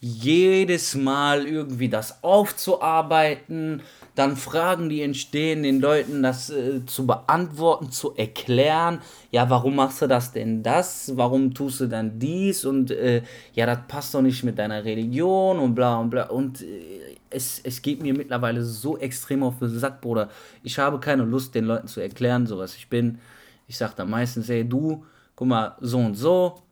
[0.00, 3.80] jedes Mal irgendwie das aufzuarbeiten,
[4.14, 9.00] dann Fragen, die entstehen, den Leuten das äh, zu beantworten, zu erklären.
[9.32, 11.16] Ja, warum machst du das denn das?
[11.16, 12.64] Warum tust du dann dies?
[12.64, 13.22] Und äh,
[13.54, 16.28] ja, das passt doch nicht mit deiner Religion und bla und bla.
[16.28, 20.30] Und äh, es, es geht mir mittlerweile so extrem auf den Sack, Bruder.
[20.62, 23.18] Ich habe keine Lust, den Leuten zu erklären, so was ich bin.
[23.66, 26.62] Ich sage dann meistens, ey, du, guck mal, so und so.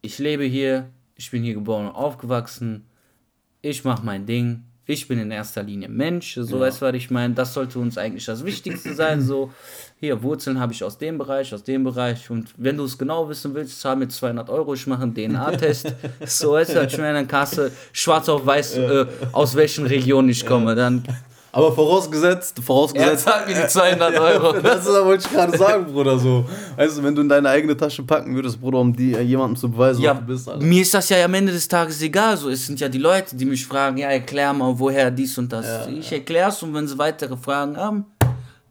[0.00, 2.86] Ich lebe hier, ich bin hier geboren und aufgewachsen.
[3.60, 4.62] Ich mache mein Ding.
[4.88, 7.34] Ich bin in erster Linie Mensch, so weißt du, was ich meine.
[7.34, 9.20] Das sollte uns eigentlich das Wichtigste sein.
[9.20, 9.50] So,
[9.98, 12.30] hier, Wurzeln habe ich aus dem Bereich, aus dem Bereich.
[12.30, 15.92] Und wenn du es genau wissen willst, zahl mir 200 Euro, ich mache einen DNA-Test.
[16.26, 20.46] so, weißt du, ich meine, dann du schwarz auf weiß, äh, aus welchen Regionen ich
[20.46, 20.76] komme.
[20.76, 21.02] Dann,
[21.56, 23.24] Aber vorausgesetzt, er vorausgesetzt.
[23.24, 24.52] zahlt mir die 200 Euro.
[24.60, 26.44] Das ist, wollte ich gerade sagen, Bruder, so.
[26.76, 29.56] Weißt du, wenn du in deine eigene Tasche packen würdest, Bruder, um die äh, jemandem
[29.56, 30.62] zu beweisen, Ja, was du bist, Alter.
[30.64, 32.36] mir ist das ja am Ende des Tages egal.
[32.36, 35.50] So, es sind ja die Leute, die mich fragen, ja, erklär mal, woher dies und
[35.52, 35.88] das.
[35.88, 38.04] ich erklär's und wenn sie weitere Fragen haben,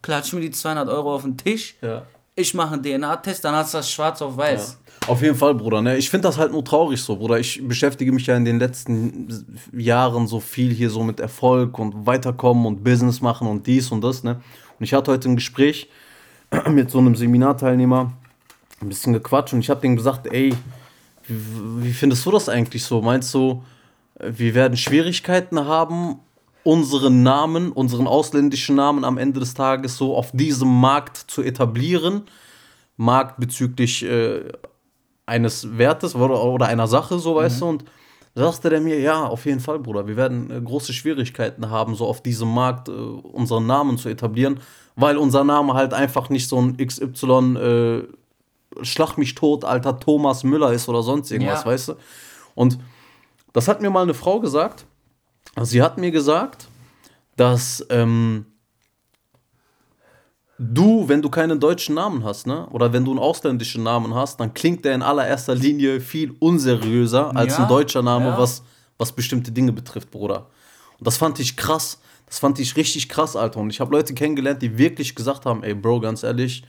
[0.04, 1.76] klatsch mir die 200 Euro auf den Tisch.
[1.82, 2.04] Ja.
[2.36, 4.78] Ich mache einen DNA-Test, dann hast du das schwarz auf weiß.
[5.08, 5.82] Auf jeden Fall, Bruder.
[5.82, 5.98] Ne?
[5.98, 7.40] Ich finde das halt nur traurig so, Bruder.
[7.40, 12.08] Ich beschäftige mich ja in den letzten Jahren so viel hier so mit Erfolg und
[12.08, 14.24] Weiterkommen und Business machen und dies und das.
[14.24, 14.42] Ne?
[14.80, 15.90] Und ich hatte heute ein Gespräch
[16.70, 18.14] mit so einem Seminarteilnehmer,
[18.82, 20.56] ein bisschen gequatscht und ich habe dem gesagt, ey,
[21.28, 23.02] wie, findest du das eigentlich so?
[23.02, 23.64] Meinst du,
[24.20, 26.20] wir werden Schwierigkeiten haben,
[26.64, 32.24] unseren Namen, unseren ausländischen Namen am Ende des Tages so auf diesem Markt zu etablieren?
[32.98, 34.42] Markt bezüglich äh,
[35.26, 37.86] eines Wertes oder, oder einer Sache, so weißt du, und
[38.36, 41.96] da sagte der mir, ja, auf jeden Fall, Bruder, wir werden äh, große Schwierigkeiten haben,
[41.96, 44.60] so auf diesem Markt äh, unseren Namen zu etablieren,
[44.96, 48.04] weil unser Name halt einfach nicht so ein XY äh,
[48.84, 51.70] Schlag mich tot, alter Thomas Müller ist oder sonst irgendwas, Ja.
[51.72, 51.94] weißt du?
[52.56, 52.78] Und
[53.54, 54.86] das hat mir mal eine Frau gesagt.
[55.62, 56.68] Sie hat mir gesagt,
[57.38, 58.46] dass ähm,
[60.58, 64.40] du, wenn du keinen deutschen Namen hast, ne, oder wenn du einen ausländischen Namen hast,
[64.40, 68.38] dann klingt der in allererster Linie viel unseriöser als Ja, ein deutscher Name, ja.
[68.38, 68.64] was,
[68.98, 70.48] was bestimmte Dinge betrifft, Bruder.
[70.98, 72.00] Und das fand ich krass.
[72.28, 73.60] Das fand ich richtig krass, Alter.
[73.60, 76.64] Und ich habe Leute kennengelernt, die wirklich gesagt haben, ey, Bro, ganz ehrlich,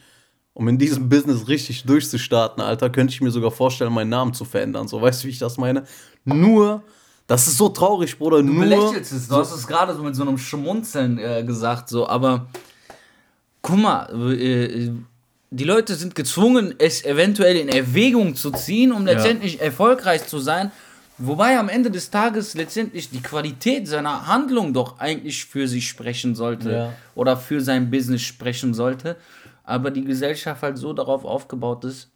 [0.53, 4.45] um in diesem Business richtig durchzustarten, Alter, könnte ich mir sogar vorstellen, meinen Namen zu
[4.45, 4.89] verändern.
[4.89, 5.85] So, weißt du, wie ich das meine?
[6.25, 6.83] Nur,
[7.27, 8.39] das ist so traurig, Bruder.
[8.39, 8.65] Du nur.
[8.65, 12.49] belächelst es, du hast es gerade so mit so einem Schmunzeln äh, gesagt, so, aber
[13.67, 14.91] guck mal, äh,
[15.51, 20.71] die Leute sind gezwungen, es eventuell in Erwägung zu ziehen, um letztendlich erfolgreich zu sein.
[21.19, 26.35] Wobei am Ende des Tages letztendlich die Qualität seiner Handlung doch eigentlich für sich sprechen
[26.35, 26.93] sollte Ja.
[27.15, 29.17] oder für sein Business sprechen sollte.
[29.65, 32.11] Aber die Gesellschaft halt so darauf aufgebaut ist,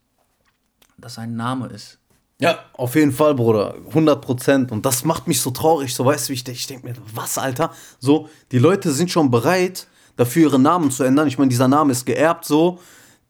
[0.98, 1.98] dass ein Name ist.
[2.40, 3.74] Ja, auf jeden Fall, Bruder.
[3.88, 4.72] 100 Prozent.
[4.72, 5.94] Und das macht mich so traurig.
[5.94, 6.58] So, weißt du, wie ich denke?
[6.58, 7.72] Ich denke mir, was, Alter?
[7.98, 9.86] So, die Leute sind schon bereit,
[10.20, 11.26] dafür ihren Namen zu ändern.
[11.28, 12.78] Ich meine, dieser Name ist geerbt, so.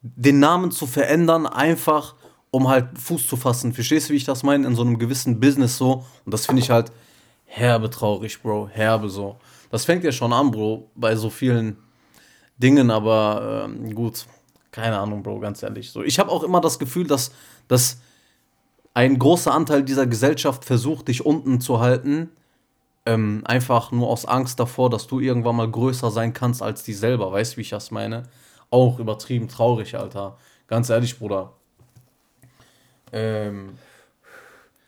[0.03, 2.16] Den Namen zu verändern, einfach,
[2.50, 3.72] um halt Fuß zu fassen.
[3.72, 4.66] Verstehst du, wie ich das meine?
[4.66, 6.05] In so einem gewissen Business so.
[6.24, 6.90] Und das finde ich halt
[7.44, 8.70] herbe traurig, Bro.
[8.72, 9.37] Herbe so.
[9.70, 11.76] Das fängt ja schon an, Bro, bei so vielen
[12.59, 14.26] Dingen, aber ähm, gut.
[14.72, 15.92] Keine Ahnung, Bro, ganz ehrlich.
[15.92, 17.31] So, ich habe auch immer das Gefühl, dass,
[17.68, 18.00] dass
[18.94, 22.31] ein großer Anteil dieser Gesellschaft versucht, dich unten zu halten,
[23.06, 26.92] ähm, einfach nur aus Angst davor, dass du irgendwann mal größer sein kannst als die
[26.92, 27.32] selber.
[27.32, 28.24] Weißt du, wie ich das meine?
[28.70, 30.36] Auch übertrieben traurig, Alter.
[30.68, 31.52] Ganz ehrlich, Bruder.
[33.12, 33.78] Ähm,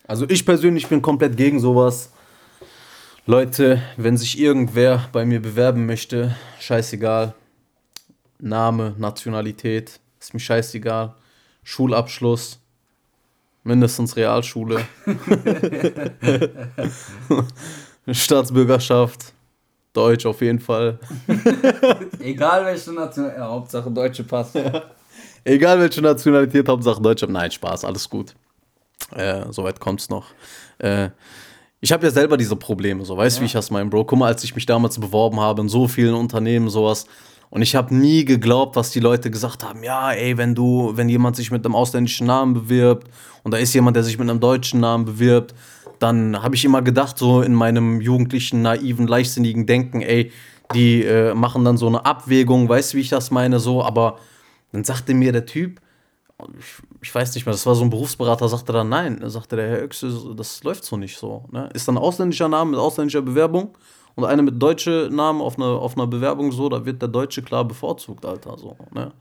[0.06, 2.12] also ich persönlich bin komplett gegen sowas.
[3.24, 7.34] Leute, wenn sich irgendwer bei mir bewerben möchte, scheißegal.
[8.38, 11.14] Name, Nationalität, ist mir scheißegal.
[11.62, 12.58] Schulabschluss,
[13.62, 14.80] mindestens Realschule.
[18.10, 19.32] Staatsbürgerschaft,
[19.92, 20.98] Deutsch auf jeden Fall.
[22.20, 24.52] Egal welche Nation, ja, Hauptsache deutsche Pass.
[25.44, 27.24] Egal welche Nationalität, Hauptsache Deutsch.
[27.28, 28.34] Nein, Spaß, alles gut.
[29.14, 30.26] Äh, Soweit kommt's noch.
[30.78, 31.10] Äh,
[31.80, 34.04] ich habe ja selber diese Probleme, so weißt du, wie ich das meine, Bro.
[34.04, 37.06] Guck mal, als ich mich damals beworben habe in so vielen Unternehmen, sowas.
[37.50, 39.82] Und ich habe nie geglaubt, was die Leute gesagt haben.
[39.82, 43.08] Ja, ey, wenn du, wenn jemand sich mit einem ausländischen Namen bewirbt
[43.42, 45.54] und da ist jemand, der sich mit einem deutschen Namen bewirbt,
[46.02, 50.32] dann habe ich immer gedacht, so in meinem jugendlichen, naiven, leichtsinnigen Denken, ey,
[50.74, 53.82] die äh, machen dann so eine Abwägung, weißt du, wie ich das meine, so.
[53.82, 54.18] Aber
[54.72, 55.80] dann sagte mir der Typ,
[56.58, 59.56] ich, ich weiß nicht mehr, das war so ein Berufsberater, sagte dann, nein, er sagte
[59.56, 61.44] der Herr Öxe, das läuft so nicht so.
[61.52, 61.68] Ne?
[61.74, 63.76] Ist dann ein ausländischer Name mit ausländischer Bewerbung
[64.14, 67.42] und eine mit deutsche Namen auf einer auf eine Bewerbung so, da wird der Deutsche
[67.42, 69.12] klar bevorzugt, Alter, so, ne?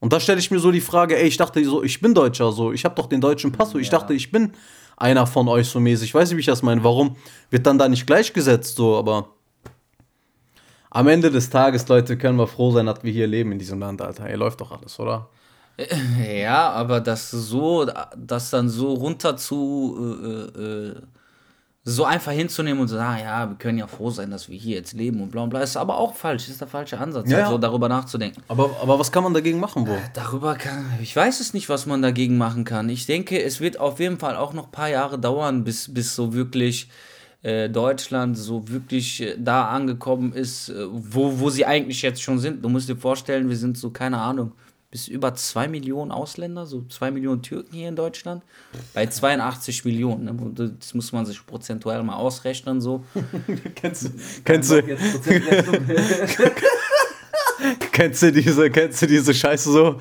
[0.00, 2.52] Und da stelle ich mir so die Frage, ey, ich dachte so, ich bin Deutscher,
[2.52, 4.52] so, ich habe doch den deutschen Pass, so, ich dachte, ich bin
[4.98, 6.08] einer von euch so mäßig.
[6.08, 6.84] Ich weiß nicht, wie ich das meine.
[6.84, 7.16] Warum
[7.50, 9.28] wird dann da nicht gleichgesetzt, so, aber
[10.90, 13.78] am Ende des Tages, Leute, können wir froh sein, dass wir hier leben in diesem
[13.78, 14.26] Land, Alter.
[14.26, 15.28] Hier läuft doch alles, oder?
[16.28, 20.94] Ja, aber das so, das dann so runter zu, äh, äh,
[21.88, 24.76] so einfach hinzunehmen und zu sagen, ja, wir können ja froh sein, dass wir hier
[24.76, 27.36] jetzt leben und bla und bla, ist aber auch falsch, ist der falsche Ansatz, Ja,
[27.36, 27.50] halt ja.
[27.50, 28.42] so darüber nachzudenken.
[28.48, 29.96] Aber, aber was kann man dagegen machen, Bro?
[30.12, 32.90] Darüber kann, ich weiß es nicht, was man dagegen machen kann.
[32.90, 36.14] Ich denke, es wird auf jeden Fall auch noch ein paar Jahre dauern, bis, bis
[36.14, 36.90] so wirklich
[37.42, 42.38] äh, Deutschland so wirklich äh, da angekommen ist, äh, wo, wo sie eigentlich jetzt schon
[42.38, 42.62] sind.
[42.62, 44.52] Du musst dir vorstellen, wir sind so, keine Ahnung,
[44.90, 48.42] bis über 2 Millionen Ausländer, so 2 Millionen Türken hier in Deutschland,
[48.94, 50.24] bei 82 Millionen.
[50.24, 50.72] Ne?
[50.78, 53.04] Das muss man sich prozentual mal ausrechnen, so.
[53.74, 54.10] Kennst du,
[54.44, 54.82] kennst du,
[57.92, 60.00] kennst du diese, kennst du diese Scheiße so?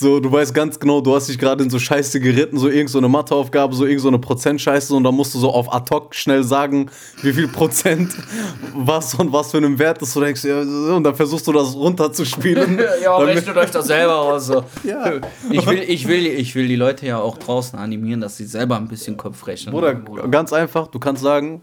[0.00, 2.90] So, du weißt ganz genau, du hast dich gerade in so Scheiße geritten, so irgend
[2.90, 5.94] so eine Matheaufgabe, so irgend so eine Prozentscheiße und dann musst du so auf ad
[5.94, 6.90] hoc schnell sagen,
[7.22, 8.12] wie viel Prozent
[8.74, 10.16] was und was für einen Wert ist.
[10.16, 12.80] Du denkst, ja, und dann versuchst du das runterzuspielen.
[13.02, 14.46] ja, rechnet euch das selber aus.
[14.46, 14.64] So.
[14.82, 15.20] Ja.
[15.50, 18.76] Ich, will, ich, will, ich will die Leute ja auch draußen animieren, dass sie selber
[18.76, 19.72] ein bisschen Kopf rechnen.
[19.72, 21.62] Bruder, ganz einfach, du kannst sagen,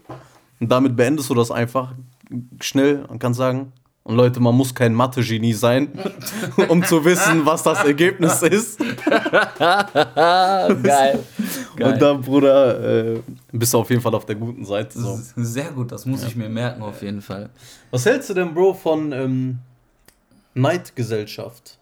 [0.60, 1.94] und damit beendest du das einfach
[2.60, 5.88] schnell und kannst sagen, und Leute, man muss kein Mathe-Genie sein,
[6.68, 8.78] um zu wissen, was das Ergebnis ist.
[9.58, 11.24] Geil.
[11.80, 13.20] Und dann, Bruder, äh,
[13.52, 14.98] bist du auf jeden Fall auf der guten Seite.
[14.98, 15.18] So.
[15.36, 17.48] Sehr gut, das muss ich mir merken auf jeden Fall.
[17.90, 19.58] Was hältst du denn, Bro, von ähm,
[20.54, 21.78] Neidgesellschaft?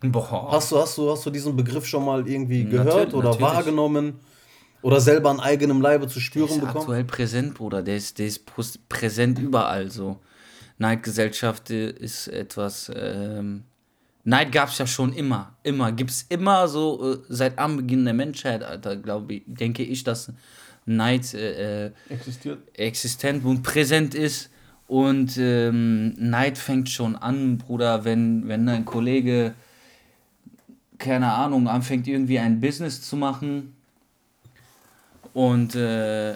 [0.00, 0.52] Boah.
[0.52, 3.52] Hast du, hast, du, hast du diesen Begriff schon mal irgendwie gehört Natürlich, oder natürlich.
[3.52, 4.14] wahrgenommen?
[4.82, 6.78] Oder selber an eigenem Leibe zu spüren ist bekommen?
[6.78, 7.82] aktuell präsent, Bruder.
[7.82, 8.44] Der ist, der ist
[8.88, 10.18] präsent überall so.
[10.82, 12.90] Neidgesellschaft ist etwas.
[12.94, 13.62] Ähm,
[14.24, 15.56] Neid gab es ja schon immer.
[15.62, 15.92] Immer.
[15.92, 20.30] Gibt es immer so äh, seit Anbeginn der Menschheit, Alter, glaube ich, denke ich, dass
[20.84, 22.58] Neid äh, äh, Existiert.
[22.76, 24.50] existent und präsent ist.
[24.88, 29.54] Und ähm, Neid fängt schon an, Bruder, wenn, wenn ein Kollege,
[30.98, 33.74] keine Ahnung, anfängt irgendwie ein Business zu machen
[35.32, 36.34] und äh,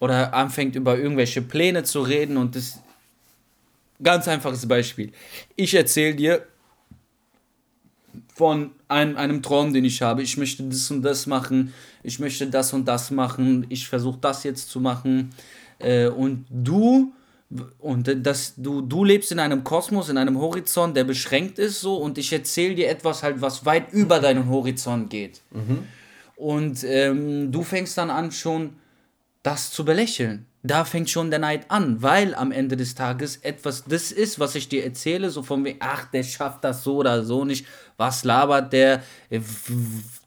[0.00, 2.80] oder anfängt über irgendwelche Pläne zu reden und das
[4.02, 5.12] ganz einfaches Beispiel.
[5.56, 6.46] Ich erzähle dir
[8.34, 10.22] von einem, einem Traum, den ich habe.
[10.22, 11.74] Ich möchte das und das machen.
[12.02, 13.66] Ich möchte das und das machen.
[13.68, 15.30] Ich versuche das jetzt zu machen.
[15.78, 17.12] Äh, und du
[17.78, 21.96] und das du du lebst in einem Kosmos, in einem Horizont, der beschränkt ist so
[21.96, 25.40] und ich erzähle dir etwas halt, was weit über deinen Horizont geht.
[26.36, 28.74] Und ähm, du fängst dann an schon
[29.48, 30.46] das zu belächeln.
[30.62, 34.54] Da fängt schon der Neid an, weil am Ende des Tages etwas das ist, was
[34.56, 37.64] ich dir erzähle, so von wegen, ach, der schafft das so oder so nicht.
[37.96, 39.02] Was labert der?
[39.30, 39.40] Äh,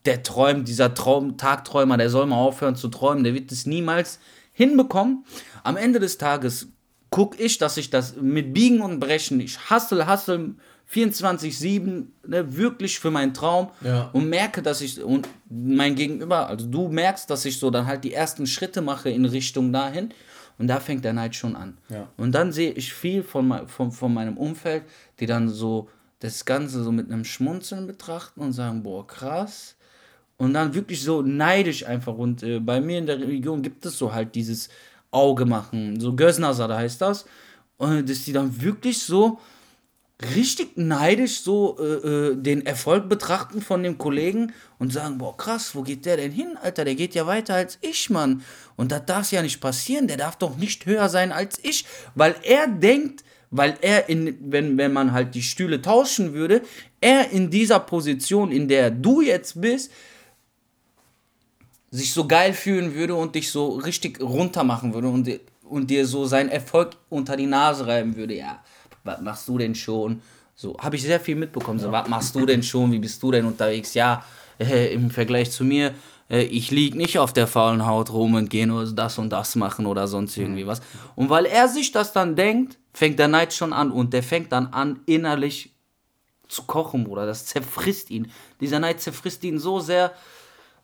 [0.04, 4.18] Der träumt, dieser Traum, Tagträumer, der soll mal aufhören zu träumen, der wird es niemals
[4.52, 5.24] hinbekommen.
[5.62, 6.66] Am Ende des Tages
[7.10, 10.56] gucke ich, dass ich das mit Biegen und Brechen, ich hustle, hustle
[10.92, 14.10] 24-7, ne, wirklich für meinen Traum Ja.
[14.12, 18.04] und merke, dass ich, und mein Gegenüber, also du merkst, dass ich so dann halt
[18.04, 20.10] die ersten Schritte mache in Richtung dahin
[20.58, 21.78] und da fängt der Neid schon an.
[21.88, 22.08] Ja.
[22.16, 24.84] Und dann sehe ich viel von, von, von meinem Umfeld,
[25.20, 25.88] die dann so
[26.20, 29.74] das Ganze so mit einem Schmunzeln betrachten und sagen, boah, krass.
[30.36, 32.16] Und dann wirklich so neidisch einfach.
[32.16, 34.68] Und äh, bei mir in der Religion gibt es so halt dieses
[35.10, 37.24] Auge machen, so Gösnasada heißt das.
[37.76, 39.40] Und dass die dann wirklich so
[40.34, 45.74] richtig neidisch so äh, äh, den Erfolg betrachten von dem Kollegen und sagen, boah krass,
[45.74, 48.42] wo geht der denn hin, Alter, der geht ja weiter als ich, Mann.
[48.76, 52.34] Und das darf ja nicht passieren, der darf doch nicht höher sein als ich, weil
[52.42, 56.62] er denkt, weil er in, wenn, wenn man halt die Stühle tauschen würde,
[57.00, 59.92] er in dieser Position, in der du jetzt bist,
[61.90, 65.28] sich so geil fühlen würde und dich so richtig runter machen würde und,
[65.64, 68.34] und dir so seinen Erfolg unter die Nase reiben würde.
[68.34, 68.64] Ja,
[69.04, 70.22] was machst du denn schon?
[70.54, 71.78] So, habe ich sehr viel mitbekommen.
[71.78, 72.92] So, was machst du denn schon?
[72.92, 73.94] Wie bist du denn unterwegs?
[73.94, 74.24] Ja,
[74.58, 75.94] äh, im Vergleich zu mir,
[76.30, 79.56] äh, ich lieg nicht auf der faulen Haut rum und gehe nur das und das
[79.56, 80.80] machen oder sonst irgendwie was.
[81.14, 84.52] Und weil er sich das dann denkt, fängt der Neid schon an und der fängt
[84.52, 85.72] dann an, innerlich
[86.48, 87.26] zu kochen, Bruder.
[87.26, 88.30] Das zerfrisst ihn.
[88.60, 90.12] Dieser Neid zerfrisst ihn so sehr,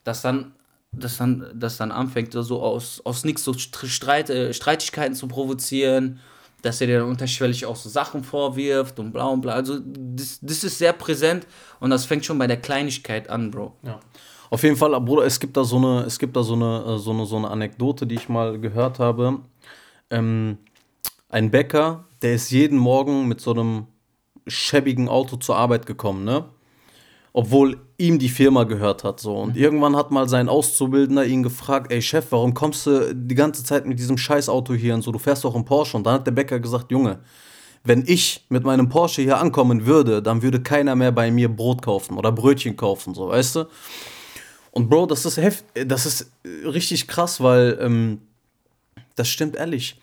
[0.04, 0.52] dass dann,
[0.92, 6.20] dass dann, dass dann anfängt, so aus, aus nichts so Streit, äh, Streitigkeiten zu provozieren,
[6.62, 9.53] dass er dir dann unterschwellig auch so Sachen vorwirft und bla und bla.
[9.53, 11.47] Also, das, das ist sehr präsent
[11.81, 13.75] und das fängt schon bei der Kleinigkeit an, Bro.
[13.83, 14.01] Ja.
[14.51, 16.99] Auf jeden Fall, Bruder, es gibt da so eine, es gibt da so eine, äh,
[16.99, 19.40] so eine, so eine Anekdote, die ich mal gehört habe.
[20.11, 20.59] Ähm,
[21.29, 23.87] ein Bäcker, der ist jeden Morgen mit so einem
[24.47, 26.47] schäbigen Auto zur Arbeit gekommen, ne?
[27.33, 29.37] Obwohl ihm die Firma gehört hat, so.
[29.37, 33.64] Und irgendwann hat mal sein Auszubildender ihn gefragt, ey Chef, warum kommst du die ganze
[33.64, 35.12] Zeit mit diesem Scheißauto hier und so?
[35.12, 35.97] Du fährst doch einen Porsche.
[35.97, 37.21] Und dann hat der Bäcker gesagt, Junge,
[37.85, 41.83] wenn ich mit meinem Porsche hier ankommen würde, dann würde keiner mehr bei mir Brot
[41.83, 43.64] kaufen oder Brötchen kaufen, so, weißt du?
[44.71, 48.21] Und Bro, das ist heft, das ist richtig krass, weil ähm,
[49.17, 50.01] das stimmt ehrlich.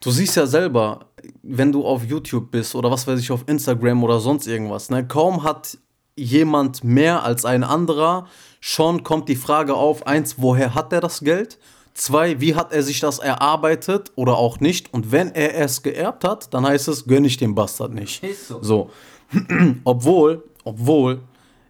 [0.00, 1.06] Du siehst ja selber,
[1.42, 5.06] wenn du auf YouTube bist oder was weiß ich, auf Instagram oder sonst irgendwas, ne,
[5.06, 5.78] kaum hat
[6.16, 8.26] jemand mehr als ein anderer,
[8.60, 11.58] schon kommt die Frage auf, eins, woher hat er das Geld?
[11.94, 14.92] Zwei, wie hat er sich das erarbeitet oder auch nicht?
[14.94, 18.22] Und wenn er es geerbt hat, dann heißt es, gönn ich dem Bastard nicht.
[18.22, 18.58] Ist so.
[18.62, 18.90] So.
[19.84, 21.20] obwohl, obwohl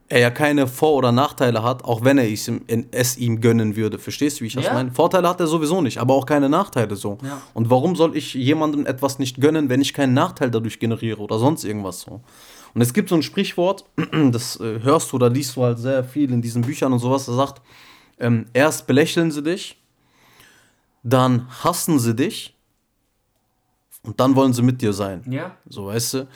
[0.09, 3.99] er ja keine Vor- oder Nachteile hat, auch wenn er es ihm, gönnen würde.
[3.99, 4.75] Verstehst du, wie ich das Ja.
[4.75, 4.91] meine?
[4.93, 7.17] Vorteile hat er sowieso nicht, aber auch keine Nachteile so.
[7.25, 7.41] Ja.
[7.55, 11.39] Und warum soll ich jemandem etwas nicht gönnen, wenn ich keinen Nachteil dadurch generiere oder
[11.39, 12.21] sonst irgendwas so?
[12.75, 13.85] Und es gibt so ein Sprichwort,
[14.31, 17.27] das äh, hörst du oder liest du halt sehr viel in diesen Büchern und sowas,
[17.27, 17.63] das sagt,
[18.19, 19.79] ähm, erst belächeln sie dich,
[21.03, 22.57] dann hassen sie dich
[24.03, 25.23] und dann wollen sie mit dir sein.
[25.29, 25.57] Ja.
[25.67, 26.29] So, weißt du?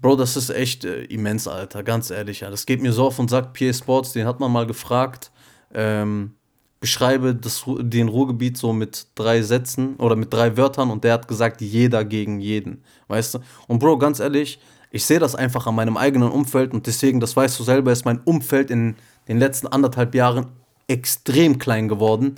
[0.00, 2.40] Bro, das ist echt äh, immens, Alter, ganz ehrlich.
[2.40, 2.50] Ja.
[2.50, 5.30] Das geht mir so auf und sagt PA Sports, den hat man mal gefragt,
[5.72, 6.34] ähm,
[6.80, 11.26] beschreibe das, den Ruhrgebiet so mit drei Sätzen oder mit drei Wörtern und der hat
[11.26, 13.38] gesagt, jeder gegen jeden, weißt du?
[13.66, 14.60] Und Bro, ganz ehrlich,
[14.94, 18.04] ich sehe das einfach an meinem eigenen Umfeld und deswegen, das weißt du selber, ist
[18.04, 18.94] mein Umfeld in
[19.26, 20.46] den letzten anderthalb Jahren
[20.86, 22.36] extrem klein geworden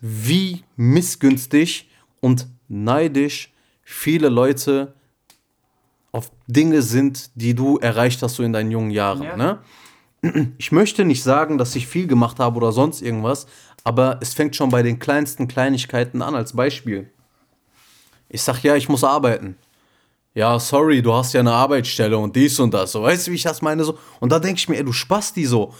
[0.00, 1.90] wie missgünstig
[2.20, 4.94] und neidisch viele Leute
[6.12, 9.24] auf Dinge sind, die du erreicht hast so in deinen jungen Jahren.
[9.24, 9.36] Ja.
[9.36, 9.58] Ne?
[10.58, 13.48] Ich möchte nicht sagen, dass ich viel gemacht habe oder sonst irgendwas,
[13.82, 17.10] aber es fängt schon bei den kleinsten Kleinigkeiten an als Beispiel.
[18.28, 19.56] Ich sag ja, ich muss arbeiten.
[20.34, 22.92] Ja, sorry, du hast ja eine Arbeitsstelle und dies und das.
[22.92, 23.84] So, weißt du, wie ich das meine?
[23.84, 25.74] So, und da denke ich mir, ey, du Spasti so.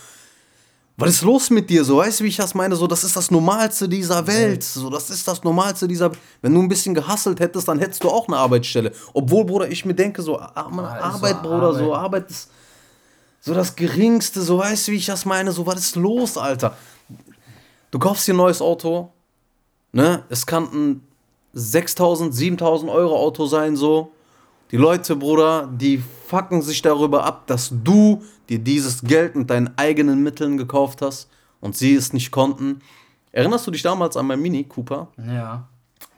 [0.98, 1.84] Was ist los mit dir?
[1.84, 2.76] So, weißt du, wie ich das meine?
[2.76, 4.62] So, das ist das Normalste dieser Welt.
[4.62, 6.12] So, das ist das Normalste dieser
[6.42, 8.92] Wenn du ein bisschen gehasselt hättest, dann hättest du auch eine Arbeitsstelle.
[9.14, 12.04] Obwohl, Bruder, ich mir denke, so, ah, Ah, Arbeit, so Bruder, so, Arbeit.
[12.04, 12.50] Arbeit ist
[13.40, 14.42] so das Geringste.
[14.42, 15.50] So, weißt du, wie ich das meine?
[15.50, 16.76] So, was ist los, Alter?
[17.90, 19.10] Du kaufst dir ein neues Auto,
[19.92, 20.24] ne?
[20.28, 21.02] Es kann ein
[21.54, 24.12] 6000, 7000 Euro Auto sein, so.
[24.72, 29.76] Die Leute, Bruder, die fucken sich darüber ab, dass du dir dieses Geld mit deinen
[29.76, 31.28] eigenen Mitteln gekauft hast
[31.61, 32.80] und sie es nicht konnten.
[33.32, 35.08] Erinnerst du dich damals an mein Mini Cooper?
[35.18, 35.68] Ja.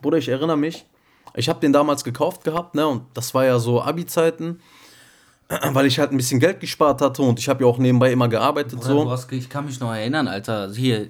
[0.01, 0.85] Bruder, ich erinnere mich.
[1.33, 2.87] Ich habe den damals gekauft gehabt, ne?
[2.87, 4.61] Und das war ja so Abi-Zeiten,
[5.73, 8.29] weil ich halt ein bisschen Geld gespart hatte und ich habe ja auch nebenbei immer
[8.29, 8.79] gearbeitet.
[8.79, 9.11] Bruder, so.
[9.11, 10.71] hast, ich kann mich noch erinnern, Alter.
[10.73, 11.09] Hier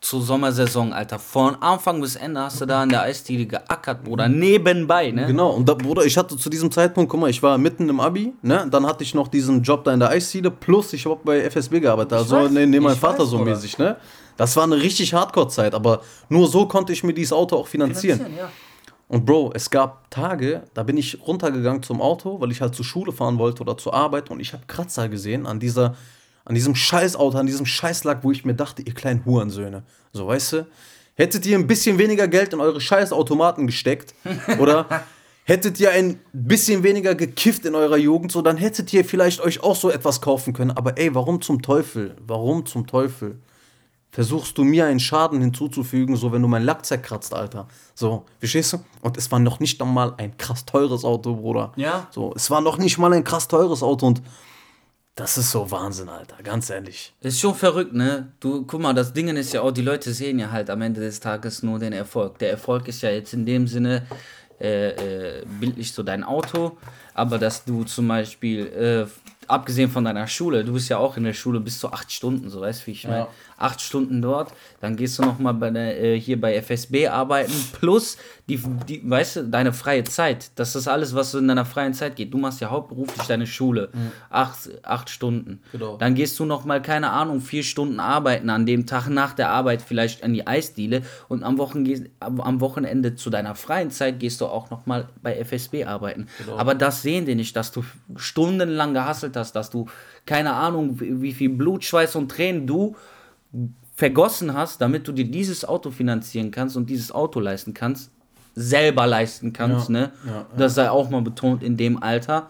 [0.00, 1.18] zur Sommersaison, Alter.
[1.18, 4.28] Von Anfang bis Ende hast du da in der Eisdiele geackert, Bruder.
[4.28, 5.26] Nebenbei, ne?
[5.26, 8.00] Genau, und da, Bruder, ich hatte zu diesem Zeitpunkt, guck mal, ich war mitten im
[8.00, 8.66] Abi, ne?
[8.70, 11.80] Dann hatte ich noch diesen Job da in der Eisdiele, plus ich habe bei FSB
[11.80, 13.50] gearbeitet, also weiß, ne, ne, mein Vater weiß, so Bruder.
[13.52, 13.96] mäßig, ne?
[14.36, 18.18] Das war eine richtig Hardcore-Zeit, aber nur so konnte ich mir dieses Auto auch finanzieren.
[18.18, 18.50] Finanzieren, ja.
[19.08, 22.84] Und Bro, es gab Tage, da bin ich runtergegangen zum Auto, weil ich halt zur
[22.84, 25.96] Schule fahren wollte oder zur Arbeit und ich habe Kratzer gesehen an dieser,
[26.44, 29.82] an diesem Scheißauto, an diesem Scheißlack, wo ich mir dachte, ihr kleinen Hurensöhne.
[30.12, 30.66] So, weißt du?
[31.14, 34.14] Hättet ihr ein bisschen weniger Geld in eure Scheißautomaten gesteckt
[34.58, 34.86] oder
[35.44, 39.62] hättet ihr ein bisschen weniger gekifft in eurer Jugend, so, dann hättet ihr vielleicht euch
[39.62, 40.70] auch so etwas kaufen können.
[40.70, 42.16] Aber ey, warum zum Teufel?
[42.26, 43.38] Warum zum Teufel?
[44.10, 47.68] versuchst du mir einen Schaden hinzuzufügen, so wenn du meinen Lack zerkratzt, Alter.
[47.94, 48.78] So, verstehst du?
[49.02, 51.72] Und es war noch nicht einmal ein krass teures Auto, Bruder.
[51.76, 52.08] Ja.
[52.10, 54.22] So, es war noch nicht mal ein krass teures Auto und
[55.14, 57.12] das ist so Wahnsinn, Alter, ganz ehrlich.
[57.20, 58.32] Ist schon verrückt, ne?
[58.40, 61.00] Du, guck mal, das Ding ist ja auch, die Leute sehen ja halt am Ende
[61.00, 62.38] des Tages nur den Erfolg.
[62.38, 64.06] Der Erfolg ist ja jetzt in dem Sinne
[64.60, 66.78] äh, äh, bildlich so dein Auto,
[67.14, 69.06] aber dass du zum Beispiel äh,
[69.50, 72.48] abgesehen von deiner Schule, du bist ja auch in der Schule bis zu acht Stunden,
[72.48, 73.20] so weißt du, wie ich meine.
[73.20, 73.28] Ja.
[73.60, 78.16] Acht Stunden dort, dann gehst du nochmal bei der, äh, hier bei FSB arbeiten, plus
[78.48, 78.58] die,
[78.88, 80.50] die, weißt du, deine freie Zeit.
[80.56, 82.32] Das ist alles, was so in deiner freien Zeit geht.
[82.34, 83.90] Du machst ja hauptberuflich deine Schule.
[84.28, 85.60] Acht, acht Stunden.
[85.72, 85.96] Genau.
[85.98, 89.82] Dann gehst du nochmal, keine Ahnung, vier Stunden arbeiten an dem Tag nach der Arbeit
[89.82, 91.86] vielleicht an die Eisdiele und am, Wochen,
[92.18, 96.26] am Wochenende zu deiner freien Zeit gehst du auch nochmal bei FSB arbeiten.
[96.56, 97.84] Aber das sehen die nicht, dass du
[98.16, 99.86] stundenlang gehasselt hast, dass du
[100.26, 102.96] keine Ahnung, wie viel Blut, Schweiß und Tränen du
[103.94, 108.10] vergossen hast, damit du dir dieses Auto finanzieren kannst und dieses Auto leisten kannst,
[108.54, 110.12] selber leisten kannst, Ja, ne?
[110.26, 110.46] ja, ja.
[110.56, 112.46] Das sei auch mal betont in dem Alter.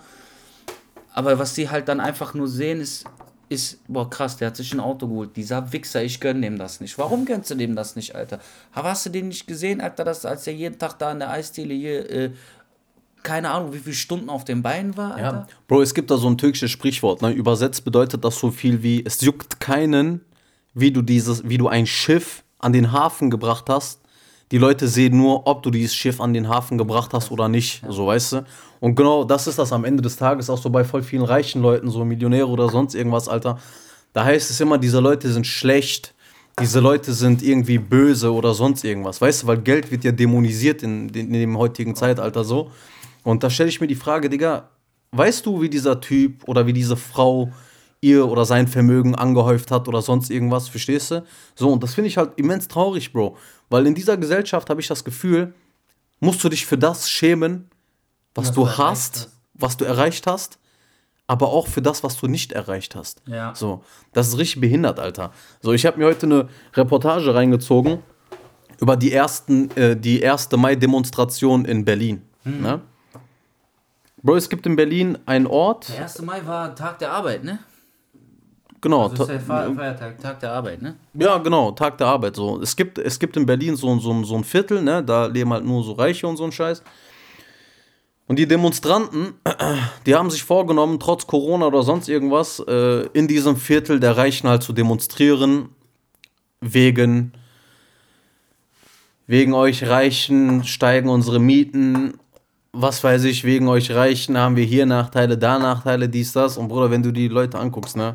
[1.13, 3.05] Aber was sie halt dann einfach nur sehen, ist,
[3.49, 5.37] ist, boah, krass, der hat sich ein Auto geholt.
[5.37, 6.97] Dieser Wichser, ich gönn dem das nicht.
[6.99, 8.39] Warum gönnst du dem das nicht, Alter?
[8.73, 11.31] Aber hast du den nicht gesehen, Alter, dass, als er jeden Tag da in der
[11.31, 12.31] Eisdiele hier, äh,
[13.25, 15.23] keine Ahnung, wie viele Stunden auf den Beinen war, Alter?
[15.33, 15.47] Ja.
[15.67, 17.33] Bro, es gibt da so ein türkisches Sprichwort, ne?
[17.33, 20.21] Übersetzt bedeutet das so viel wie, es juckt keinen,
[20.75, 24.01] wie du dieses, wie du ein Schiff an den Hafen gebracht hast.
[24.51, 27.83] Die Leute sehen nur, ob du dieses Schiff an den Hafen gebracht hast oder nicht,
[27.89, 28.45] so weißt du.
[28.81, 31.63] Und genau das ist das am Ende des Tages auch so bei voll vielen reichen
[31.63, 33.59] Leuten, so Millionäre oder sonst irgendwas, Alter.
[34.13, 36.15] Da heißt es immer, diese Leute sind schlecht,
[36.59, 40.83] diese Leute sind irgendwie böse oder sonst irgendwas, weißt du, weil Geld wird ja dämonisiert
[40.83, 42.73] in, in, in dem heutigen Zeitalter so.
[43.23, 44.71] Und da stelle ich mir die Frage, Digga,
[45.13, 47.53] weißt du, wie dieser Typ oder wie diese Frau
[48.01, 51.25] ihr oder sein Vermögen angehäuft hat oder sonst irgendwas, verstehst du?
[51.55, 53.37] So, und das finde ich halt immens traurig, Bro.
[53.69, 55.55] Weil in dieser Gesellschaft habe ich das Gefühl,
[56.19, 57.71] musst du dich für das schämen,
[58.35, 59.29] was, du du hast, hast.
[59.55, 60.59] was du erreicht hast,
[61.27, 63.23] aber auch für das, was du nicht erreicht hast.
[63.27, 63.55] Ja.
[63.55, 65.33] So, das ist richtig behindert, Alter.
[65.61, 68.03] So, ich habe mir heute eine Reportage reingezogen
[68.81, 72.23] über die ersten, äh, die erste Mai-Demonstration in Berlin.
[72.45, 72.63] Mhm.
[72.63, 72.81] Ne?
[74.23, 76.23] Bro, es gibt in Berlin einen Ort, Der 1.
[76.23, 77.59] Mai war Tag der Arbeit, ne?
[78.81, 80.97] Genau, Das ist der Fe- Feiertag, Tag der Arbeit, ne?
[81.15, 82.37] ja, genau, Tag der Arbeit.
[82.37, 82.61] So.
[82.61, 85.03] Es, gibt, es gibt in Berlin so, so, so ein Viertel, ne?
[85.03, 86.83] da leben halt nur so Reiche und so ein Scheiß.
[88.27, 89.35] Und die Demonstranten,
[90.07, 94.49] die haben sich vorgenommen, trotz Corona oder sonst irgendwas, äh, in diesem Viertel der Reichen
[94.49, 95.71] halt zu demonstrieren,
[96.61, 97.33] wegen,
[99.27, 102.15] wegen euch Reichen steigen unsere Mieten,
[102.73, 106.57] was weiß ich, wegen euch Reichen haben wir hier Nachteile, da Nachteile, dies, das.
[106.57, 108.15] Und Bruder, wenn du die Leute anguckst, ne,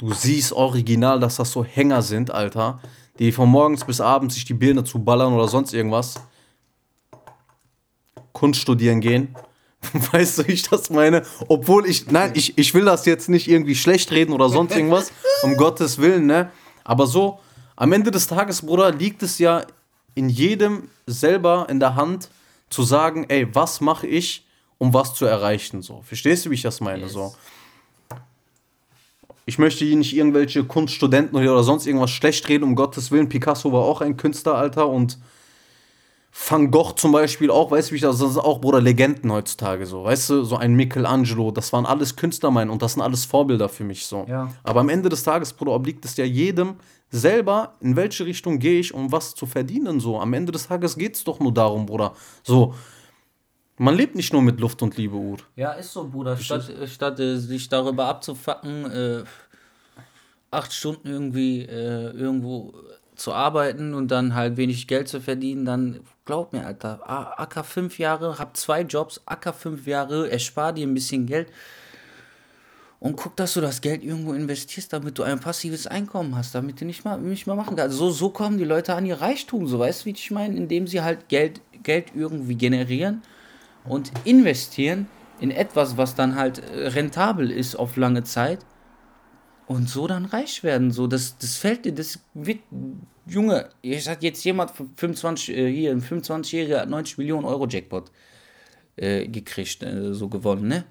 [0.00, 2.80] du siehst original, dass das so Hänger sind, Alter,
[3.18, 6.14] die von morgens bis abends sich die Birne zu ballern oder sonst irgendwas.
[8.32, 9.34] Kunst studieren gehen.
[10.12, 11.24] Weißt du, wie ich das meine?
[11.48, 15.12] Obwohl ich, nein, ich, ich will das jetzt nicht irgendwie schlecht reden oder sonst irgendwas,
[15.42, 16.50] um Gottes Willen, ne?
[16.84, 17.38] Aber so,
[17.76, 19.64] am Ende des Tages, Bruder, liegt es ja
[20.14, 22.30] in jedem selber in der Hand,
[22.70, 24.46] zu sagen, ey, was mache ich,
[24.78, 26.02] um was zu erreichen, so.
[26.02, 27.12] Verstehst du, wie ich das meine, Yes.
[27.12, 27.34] so?
[29.50, 33.28] Ich möchte hier nicht irgendwelche Kunststudenten oder sonst irgendwas schlecht reden, um Gottes Willen.
[33.28, 35.18] Picasso war auch ein Künstler, Alter, und
[36.32, 39.32] Van Gogh zum Beispiel auch, weißt du, wie ich das, das sind auch, Bruder, Legenden
[39.32, 43.02] heutzutage so, weißt du, so ein Michelangelo, das waren alles Künstler, mein, und das sind
[43.02, 44.24] alles Vorbilder für mich so.
[44.28, 44.52] Ja.
[44.62, 46.76] Aber am Ende des Tages, Bruder, obliegt es ja jedem
[47.10, 50.20] selber, in welche Richtung gehe ich, um was zu verdienen, so.
[50.20, 52.12] Am Ende des Tages geht es doch nur darum, Bruder,
[52.44, 52.72] so.
[53.82, 55.38] Man lebt nicht nur mit Luft und Liebe, Uhr.
[55.56, 56.36] Ja, ist so, Bruder.
[56.36, 59.24] Statt, statt äh, sich darüber abzufacken, äh,
[60.50, 62.74] acht Stunden irgendwie äh, irgendwo
[63.16, 67.00] zu arbeiten und dann halt wenig Geld zu verdienen, dann glaub mir, Alter,
[67.40, 71.48] acker fünf Jahre, hab zwei Jobs, acker fünf Jahre, erspar dir ein bisschen Geld
[72.98, 76.82] und guck, dass du das Geld irgendwo investierst, damit du ein passives Einkommen hast, damit
[76.82, 77.96] du nicht mal, nicht mal machen kannst.
[77.96, 80.86] So, so kommen die Leute an ihr Reichtum, so weißt du, wie ich meine, indem
[80.86, 83.22] sie halt Geld, Geld irgendwie generieren
[83.84, 85.08] und investieren
[85.40, 88.64] in etwas, was dann halt äh, rentabel ist auf lange Zeit
[89.66, 90.90] und so dann reich werden.
[90.90, 92.58] So, das, das fällt dir, das wird,
[93.26, 97.66] Junge, ich hat jetzt jemand für 25, äh, hier, ein 25-Jähriger hat 90 Millionen Euro
[97.66, 98.10] Jackpot
[98.96, 100.84] äh, gekriegt, äh, so gewonnen, ne?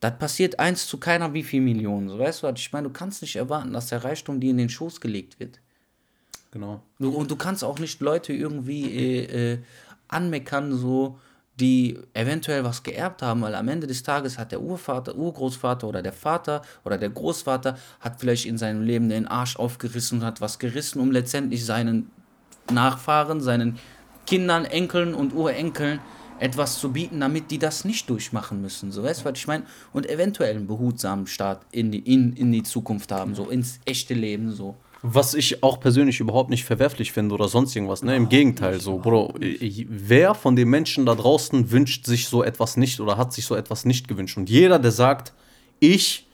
[0.00, 2.08] Das passiert eins zu keiner wie viel Millionen.
[2.08, 2.58] So, weißt du was?
[2.58, 5.60] Ich meine, du kannst nicht erwarten, dass der Reichtum dir in den Schoß gelegt wird.
[6.50, 6.82] Genau.
[6.98, 9.58] Du, und du kannst auch nicht Leute irgendwie äh, äh,
[10.08, 11.20] anmeckern, so,
[11.60, 16.02] die eventuell was geerbt haben, weil am Ende des Tages hat der Urvater, Urgroßvater oder
[16.02, 20.40] der Vater oder der Großvater hat vielleicht in seinem Leben den Arsch aufgerissen und hat
[20.40, 22.10] was gerissen, um letztendlich seinen
[22.70, 23.78] Nachfahren, seinen
[24.26, 26.00] Kindern, Enkeln und Urenkeln
[26.38, 28.90] etwas zu bieten, damit die das nicht durchmachen müssen.
[28.90, 29.64] So, weißt du, was ich meine?
[29.92, 34.14] Und eventuell einen behutsamen Start in die, in, in die Zukunft haben, so ins echte
[34.14, 34.76] Leben, so.
[35.04, 38.14] Was ich auch persönlich überhaupt nicht verwerflich finde oder sonst irgendwas, ne?
[38.14, 43.00] Im Gegenteil, so, Bro, wer von den Menschen da draußen wünscht sich so etwas nicht
[43.00, 44.36] oder hat sich so etwas nicht gewünscht?
[44.36, 45.32] Und jeder, der sagt,
[45.80, 46.26] ich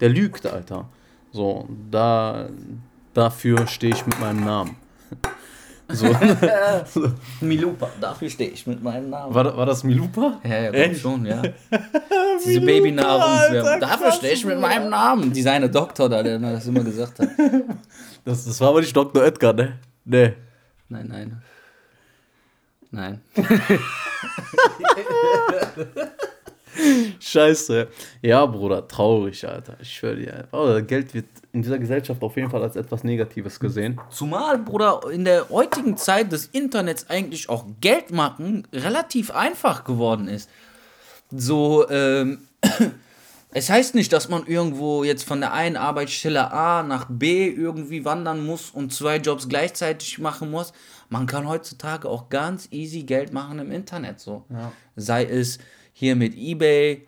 [0.00, 0.88] der lügt, Alter.
[1.32, 2.48] So, da,
[3.12, 4.76] dafür stehe ich mit meinem Namen.
[5.92, 6.06] So.
[7.42, 9.34] Milupa, dafür stehe ich mit meinem Namen.
[9.34, 10.40] War, war das Milupa?
[10.42, 11.42] Ja, ja, glaub schon, ja.
[12.44, 13.80] Diese Babynahrungswerbung.
[13.80, 15.30] Dafür stehe ich mit meinem Namen.
[15.46, 17.28] Eine Doktor da, der das immer gesagt hat.
[18.24, 19.24] Das, das war aber nicht Dr.
[19.24, 19.78] Edgar, ne?
[20.04, 20.34] Ne.
[20.88, 21.42] Nein, nein.
[22.90, 23.20] Nein.
[27.20, 27.88] Scheiße.
[28.22, 29.76] Ja, Bruder, traurig, Alter.
[29.80, 30.48] Ich schwöre dir.
[30.52, 34.00] Aber Geld wird in dieser Gesellschaft auf jeden Fall als etwas Negatives gesehen.
[34.10, 40.28] Zumal, Bruder, in der heutigen Zeit des Internets eigentlich auch Geld machen relativ einfach geworden
[40.28, 40.50] ist.
[41.30, 42.46] So, ähm,
[43.56, 48.04] es heißt nicht, dass man irgendwo jetzt von der einen Arbeitsstelle A nach B irgendwie
[48.04, 50.72] wandern muss und zwei Jobs gleichzeitig machen muss.
[51.08, 54.18] Man kann heutzutage auch ganz easy Geld machen im Internet.
[54.18, 54.44] So.
[54.96, 55.58] Sei es
[55.92, 57.06] hier mit Ebay,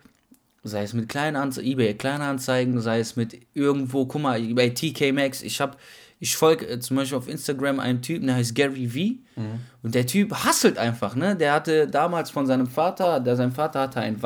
[0.63, 5.41] sei es mit Kleinanzeigen, eBay Kleinanzeigen, sei es mit irgendwo, guck mal, bei TK Maxx,
[5.41, 5.77] ich hab,
[6.21, 9.41] ich folge äh, zum Beispiel auf Instagram einen Typen, der heißt Gary V.
[9.83, 11.35] Und der Typ hasselt einfach, ne?
[11.35, 14.17] Der hatte damals von seinem Vater, der sein Vater hatte einen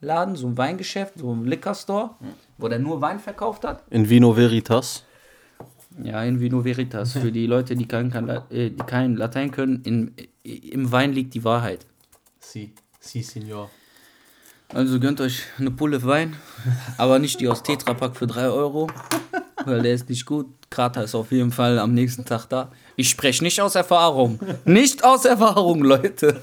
[0.00, 2.10] Weinladen, so ein Weingeschäft, so ein Liquor Store,
[2.58, 3.82] wo der nur Wein verkauft hat.
[3.90, 5.04] In Vino Veritas.
[6.02, 7.12] Ja, in Vino Veritas.
[7.12, 8.12] Für die Leute, die kein,
[8.50, 11.86] äh, die kein Latein können, in, im Wein liegt die Wahrheit.
[12.40, 13.70] Si, si, Signor.
[14.68, 16.36] Also gönnt euch eine Pulle Wein,
[16.98, 18.88] aber nicht die aus Tetrapack für 3 Euro,
[19.64, 20.48] weil der ist nicht gut.
[20.68, 22.72] Krater ist auf jeden Fall am nächsten Tag da.
[22.96, 24.40] Ich spreche nicht aus Erfahrung.
[24.64, 26.42] Nicht aus Erfahrung, Leute.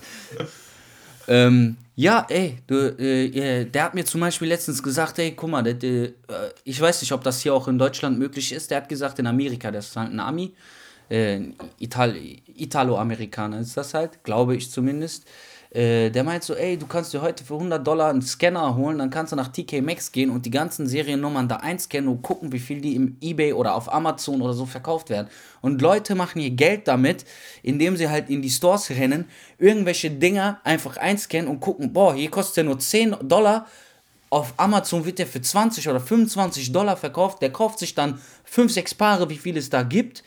[1.28, 5.50] Ähm, ja, ey, du, äh, äh, der hat mir zum Beispiel letztens gesagt, ey, guck
[5.50, 6.12] mal, der, der, äh,
[6.64, 8.72] ich weiß nicht, ob das hier auch in Deutschland möglich ist.
[8.72, 10.54] Der hat gesagt, in Amerika, das ist halt ein Ami,
[11.10, 11.40] äh,
[11.80, 12.16] Ital
[12.56, 15.26] Italo-Amerikaner ist das halt, glaube ich zumindest.
[15.74, 19.00] Äh, der meint so, ey, du kannst dir heute für 100 Dollar einen Scanner holen,
[19.00, 22.52] dann kannst du nach TK Maxx gehen und die ganzen Seriennummern da einscannen und gucken,
[22.52, 25.30] wie viel die im Ebay oder auf Amazon oder so verkauft werden.
[25.62, 27.26] Und Leute machen ihr Geld damit,
[27.64, 29.26] indem sie halt in die Stores rennen,
[29.58, 33.66] irgendwelche Dinger einfach einscannen und gucken, boah, hier kostet der nur 10 Dollar,
[34.30, 37.42] auf Amazon wird der für 20 oder 25 Dollar verkauft.
[37.44, 40.24] Der kauft sich dann 5, 6 Paare, wie viel es da gibt,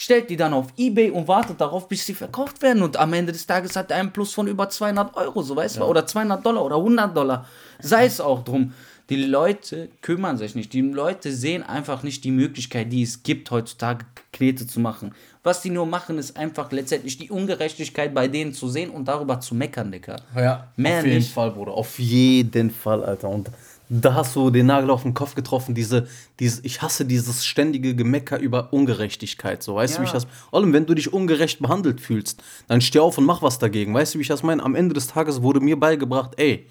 [0.00, 2.82] stellt die dann auf Ebay und wartet darauf, bis sie verkauft werden.
[2.82, 5.76] Und am Ende des Tages hat er einen Plus von über 200 Euro, so weißt
[5.76, 7.46] du, oder 200 Dollar oder 100 Dollar.
[7.80, 8.72] Sei es auch drum.
[9.10, 10.72] Die Leute kümmern sich nicht.
[10.72, 15.14] Die Leute sehen einfach nicht die Möglichkeit, die es gibt, heutzutage Knete zu machen.
[15.42, 19.38] Was die nur machen, ist einfach letztendlich die Ungerechtigkeit bei denen zu sehen und darüber
[19.40, 20.16] zu meckern, Dicker.
[20.34, 21.32] Ja, Mehr auf jeden nicht.
[21.34, 21.72] Fall, Bruder.
[21.72, 23.28] Auf jeden Fall, Alter.
[23.28, 23.50] Und
[23.92, 25.74] da hast du den Nagel auf den Kopf getroffen.
[25.74, 26.06] Diese,
[26.38, 29.64] diese, ich hasse dieses ständige Gemecker über Ungerechtigkeit.
[29.64, 30.20] So, weißt du, wie ich Ja.
[30.20, 30.28] das.
[30.52, 33.92] Allem, wenn du dich ungerecht behandelt fühlst, dann steh auf und mach was dagegen.
[33.92, 34.62] Weißt du, wie ich das meine?
[34.62, 36.68] Am Ende des Tages wurde mir beigebracht, ey,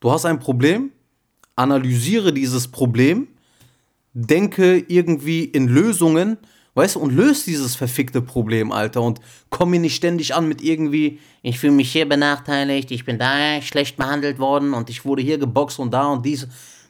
[0.00, 0.90] du hast ein Problem,
[1.56, 3.28] analysiere dieses Problem,
[4.12, 6.36] denke irgendwie in Lösungen,
[6.74, 9.02] weißt du, und löst dieses verfickte Problem, Alter.
[9.02, 13.18] Und komm mir nicht ständig an mit irgendwie, ich fühle mich hier benachteiligt, ich bin
[13.18, 16.46] da schlecht behandelt worden und ich wurde hier geboxt und da und dies.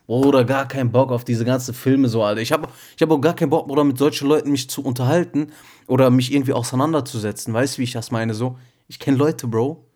[0.07, 2.41] Bruder, gar keinen Bock auf diese ganzen Filme so, Alter.
[2.41, 5.53] Ich habe ich hab auch gar keinen Bock, Bruder, mit solchen Leuten mich zu unterhalten
[5.87, 7.55] oder mich irgendwie auseinanderzusetzen.
[7.55, 8.35] Weißt du, wie ich das meine?
[8.35, 8.59] So,
[8.89, 9.87] ich kenne Leute, Bro,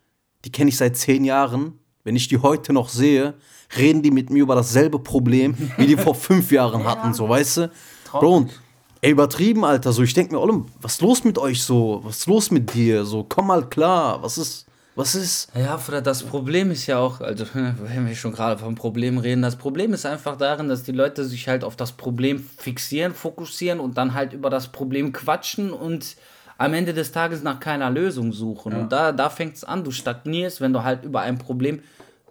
[0.44, 1.80] die kenne ich seit zehn Jahren.
[2.04, 3.34] Wenn ich die heute noch sehe,
[3.76, 7.56] reden die mit mir über dasselbe Problem, wie die vor fünf Jahren hatten, so, weißt
[7.56, 7.70] du?
[8.12, 8.60] Bro, und,
[9.04, 12.00] ey, übertrieben, Alter, so, ich denke mir, Olem, was ist los mit euch so?
[12.04, 13.04] Was ist los mit dir?
[13.04, 15.50] So, komm mal klar, was ist, was ist?
[15.54, 19.42] Ja, Bruder, das Problem ist ja auch, also wenn wir schon gerade vom Problem reden,
[19.42, 23.78] das Problem ist einfach darin, dass die Leute sich halt auf das Problem fixieren, fokussieren
[23.78, 26.16] und dann halt über das Problem quatschen und
[26.56, 28.72] am Ende des Tages nach keiner Lösung suchen.
[28.72, 31.82] Und da, da fängt es an, du stagnierst, wenn du halt über ein Problem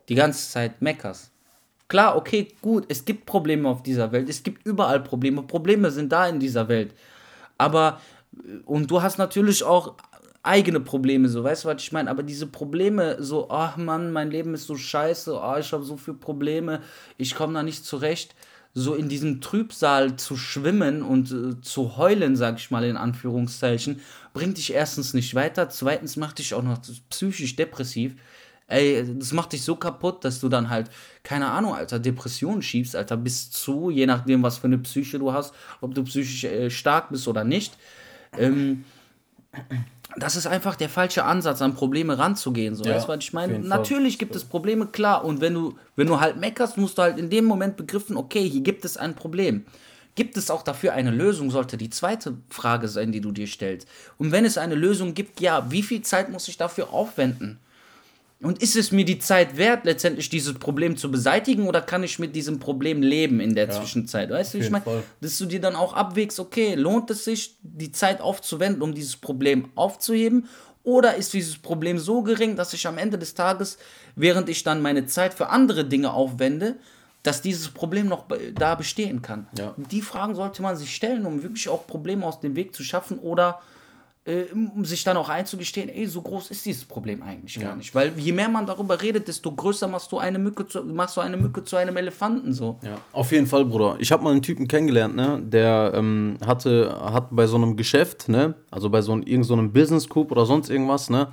[0.09, 1.32] die ganze Zeit meckerst.
[1.87, 6.11] Klar, okay, gut, es gibt Probleme auf dieser Welt, es gibt überall Probleme, Probleme sind
[6.11, 6.93] da in dieser Welt.
[7.57, 8.01] Aber,
[8.33, 9.95] äh, und du hast natürlich auch
[10.43, 12.09] eigene Probleme, so, weißt du, was ich meine?
[12.09, 15.95] Aber diese Probleme, so, ach Mann, mein Leben ist so scheiße, oh, ich habe so
[15.97, 16.81] viele Probleme,
[17.17, 18.35] ich komme da nicht zurecht,
[18.73, 24.01] so in diesem Trübsal zu schwimmen und äh, zu heulen, sag ich mal in Anführungszeichen,
[24.33, 26.79] bringt dich erstens nicht weiter, zweitens macht dich auch noch
[27.09, 28.15] psychisch depressiv.
[28.73, 30.89] Ey, das macht dich so kaputt, dass du dann halt,
[31.23, 35.31] keine Ahnung, Alter, Depressionen schiebst, Alter, bis zu, je nachdem, was für eine Psyche du
[35.31, 37.77] hast, ob du psychisch äh, stark bist oder nicht.
[38.37, 38.83] Ähm,
[40.17, 42.75] das ist einfach der falsche Ansatz, an Probleme ranzugehen.
[42.75, 43.53] So, Ja, weißt du, was ich meine?
[43.53, 43.79] jeden Fall.
[43.79, 45.23] Natürlich gibt es Probleme, klar.
[45.25, 48.47] Und wenn du, wenn du halt meckerst, musst du halt in dem Moment begriffen, okay,
[48.47, 49.65] hier gibt es ein Problem.
[50.15, 53.87] Gibt es auch dafür eine Lösung, sollte die zweite Frage sein, die du dir stellst.
[54.19, 57.59] Und wenn es eine Lösung gibt, ja, wie viel Zeit muss ich dafür aufwenden?
[58.43, 62.19] Und ist es mir die Zeit wert, letztendlich dieses Problem zu beseitigen oder kann ich
[62.19, 64.29] mit diesem Problem leben in der Zwischenzeit?
[64.29, 64.83] Weißt du, wie ich meine?
[65.21, 69.15] Dass du dir dann auch abwägst, okay, lohnt es sich, die Zeit aufzuwenden, um dieses
[69.15, 70.47] Problem aufzuheben?
[70.83, 73.77] Oder ist dieses Problem so gering, dass ich am Ende des Tages,
[74.15, 76.75] während ich dann meine Zeit für andere Dinge aufwende,
[77.23, 78.25] dass dieses Problem noch
[78.55, 79.47] da bestehen kann?
[79.57, 79.73] Ja.
[79.77, 83.17] Die Fragen sollte man sich stellen, um wirklich auch Probleme aus dem Weg zu schaffen
[83.19, 83.61] oder
[84.25, 87.93] äh, um sich dann auch einzugestehen, ey, so groß ist dieses Problem eigentlich gar nicht.
[87.93, 91.21] Weil je mehr man darüber redet, desto größer machst du eine Mücke zu, machst du
[91.21, 92.79] eine Mücke zu einem Elefanten so.
[92.83, 93.97] Ja, auf jeden Fall, Bruder.
[93.99, 98.29] Ich habe mal einen Typen kennengelernt, ne, der ähm, hatte, hat bei so einem Geschäft,
[98.29, 101.27] ne, also bei so einem, irgend so einem Business Coup oder sonst irgendwas, ne,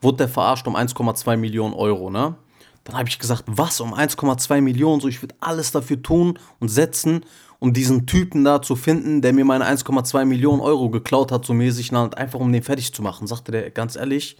[0.00, 2.36] wurde der verarscht um 1,2 Millionen Euro, ne.
[2.84, 5.00] Dann habe ich gesagt, was, um 1,2 Millionen?
[5.00, 7.24] So, ich würde alles dafür tun und setzen,
[7.62, 11.54] um diesen Typen da zu finden, der mir meine 1,2 Millionen Euro geklaut hat, so
[11.54, 13.28] mäßig, einfach um den fertig zu machen.
[13.28, 14.36] Sagte der, ganz ehrlich,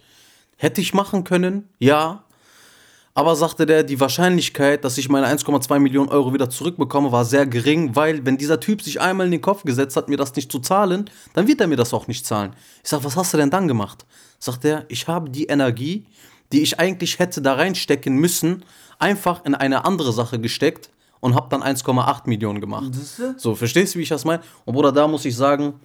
[0.57, 2.25] hätte ich machen können, ja,
[3.13, 7.45] aber sagte der, die Wahrscheinlichkeit, dass ich meine 1,2 Millionen Euro wieder zurückbekomme, war sehr
[7.45, 10.51] gering, weil wenn dieser Typ sich einmal in den Kopf gesetzt hat, mir das nicht
[10.51, 12.53] zu zahlen, dann wird er mir das auch nicht zahlen.
[12.83, 14.05] Ich sag, was hast du denn dann gemacht?
[14.37, 16.07] Sagt er, ich habe die Energie,
[16.51, 18.65] die ich eigentlich hätte da reinstecken müssen,
[18.99, 20.89] einfach in eine andere Sache gesteckt
[21.23, 22.91] und habe dann 1,8 Millionen gemacht.
[23.37, 24.43] So, verstehst du, wie ich das meine?
[24.65, 25.79] Und Bruder, da muss ich sagen,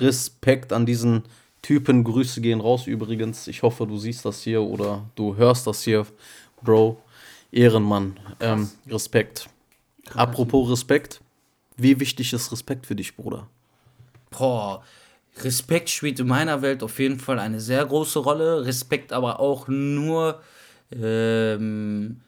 [0.00, 1.24] Respekt an diesen
[1.60, 2.04] Typen.
[2.04, 3.48] Grüße gehen raus übrigens.
[3.48, 6.06] Ich hoffe, du siehst das hier oder du hörst das hier.
[6.62, 6.96] Bro,
[7.52, 8.18] Ehrenmann.
[8.40, 9.50] Ähm, Respekt.
[10.14, 11.20] Apropos Respekt.
[11.76, 13.46] Wie wichtig ist Respekt für dich, Bruder?
[14.30, 14.82] Boah,
[15.42, 18.64] Respekt spielt in meiner Welt auf jeden Fall eine sehr große Rolle.
[18.64, 20.40] Respekt aber auch nur
[20.90, 22.22] ähm,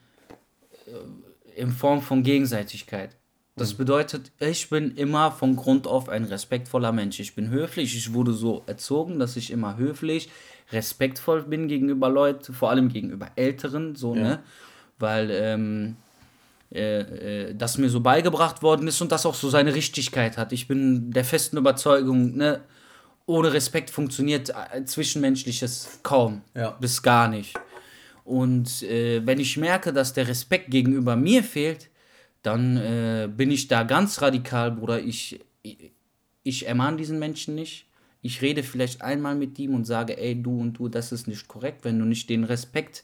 [0.86, 0.90] äh,
[1.56, 3.16] in Form von Gegenseitigkeit.
[3.56, 7.20] Das bedeutet, ich bin immer von Grund auf ein respektvoller Mensch.
[7.20, 10.30] Ich bin höflich, ich wurde so erzogen, dass ich immer höflich,
[10.72, 14.38] respektvoll bin gegenüber Leuten, vor allem gegenüber Älteren, so, ne?
[14.98, 15.96] Weil ähm,
[16.72, 20.52] äh, äh, das mir so beigebracht worden ist und das auch so seine Richtigkeit hat.
[20.52, 22.60] Ich bin der festen Überzeugung, ne,
[23.26, 26.70] ohne Respekt funktioniert äh, Zwischenmenschliches kaum, Ja.
[26.80, 27.58] bis gar nicht.
[28.30, 31.90] Und äh, wenn ich merke, dass der Respekt gegenüber mir fehlt,
[32.42, 35.00] dann äh, bin ich da ganz radikal, Bruder.
[35.02, 35.90] Ich, ich,
[36.44, 37.88] ich ermahne diesen Menschen nicht.
[38.22, 41.48] Ich rede vielleicht einmal mit ihm und sage, ey, du und du, das ist nicht
[41.48, 41.84] korrekt.
[41.84, 43.02] Wenn du nicht den Respekt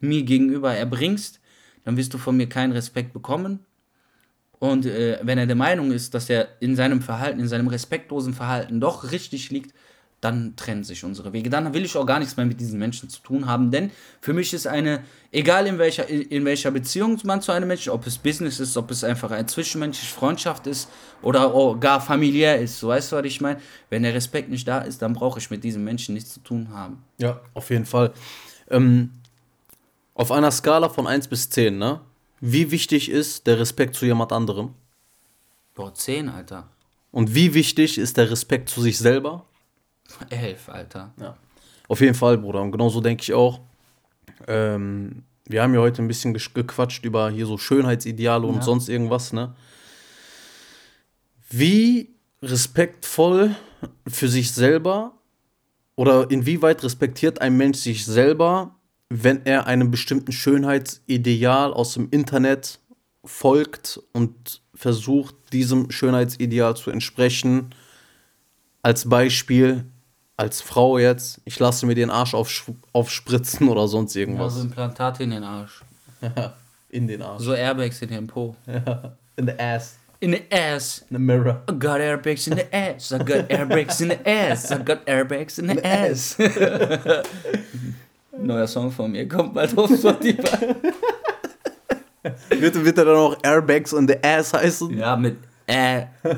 [0.00, 1.40] mir gegenüber erbringst,
[1.84, 3.58] dann wirst du von mir keinen Respekt bekommen.
[4.58, 8.32] Und äh, wenn er der Meinung ist, dass er in seinem Verhalten, in seinem respektlosen
[8.32, 9.74] Verhalten doch richtig liegt,
[10.22, 11.50] dann trennen sich unsere Wege.
[11.50, 14.32] Dann will ich auch gar nichts mehr mit diesen Menschen zu tun haben, denn für
[14.32, 15.02] mich ist eine,
[15.32, 18.92] egal in welcher, in welcher Beziehung man zu einem Menschen, ob es Business ist, ob
[18.92, 20.88] es einfach eine zwischenmenschliche Freundschaft ist
[21.22, 23.60] oder gar familiär ist, so weißt du, was ich meine?
[23.90, 26.68] Wenn der Respekt nicht da ist, dann brauche ich mit diesem Menschen nichts zu tun
[26.72, 27.02] haben.
[27.18, 28.12] Ja, auf jeden Fall.
[28.70, 29.10] Ähm,
[30.14, 32.00] auf einer Skala von 1 bis 10, ne?
[32.40, 34.74] Wie wichtig ist der Respekt zu jemand anderem?
[35.74, 36.68] Boah, 10, Alter.
[37.10, 39.46] Und wie wichtig ist der Respekt zu sich selber?
[40.30, 41.12] 11, Alter.
[41.20, 41.36] Ja.
[41.88, 42.62] Auf jeden Fall, Bruder.
[42.62, 43.60] Und genauso denke ich auch.
[44.46, 48.62] Ähm, wir haben ja heute ein bisschen gequatscht über hier so Schönheitsideale und Ja.
[48.62, 49.54] sonst irgendwas, ne?
[51.50, 52.10] Wie
[52.42, 53.54] respektvoll
[54.08, 55.12] für sich selber
[55.96, 58.74] oder inwieweit respektiert ein Mensch sich selber,
[59.10, 62.78] wenn er einem bestimmten Schönheitsideal aus dem Internet
[63.24, 67.74] folgt und versucht, diesem Schönheitsideal zu entsprechen?
[68.80, 69.84] Als Beispiel,
[70.36, 74.54] als Frau jetzt, ich lasse mir den Arsch aufsch aufspritzen oder sonst irgendwas.
[74.54, 75.82] Also Implantate in den Arsch.
[76.90, 77.42] in den Arsch.
[77.42, 78.56] So Airbags in den Po.
[79.36, 79.96] In the ass.
[80.20, 81.04] In the ass.
[81.10, 81.62] In the mirror.
[81.68, 83.12] I got airbags in the ass.
[83.12, 84.70] I got airbags in the ass.
[84.70, 86.36] I got airbags in the ass.
[88.38, 90.74] Neuer Song von mir kommt bald auf Spotify.
[92.50, 94.96] Wird, wird er dann auch Airbags in the ass heißen?
[94.96, 96.06] Ja, mit äh.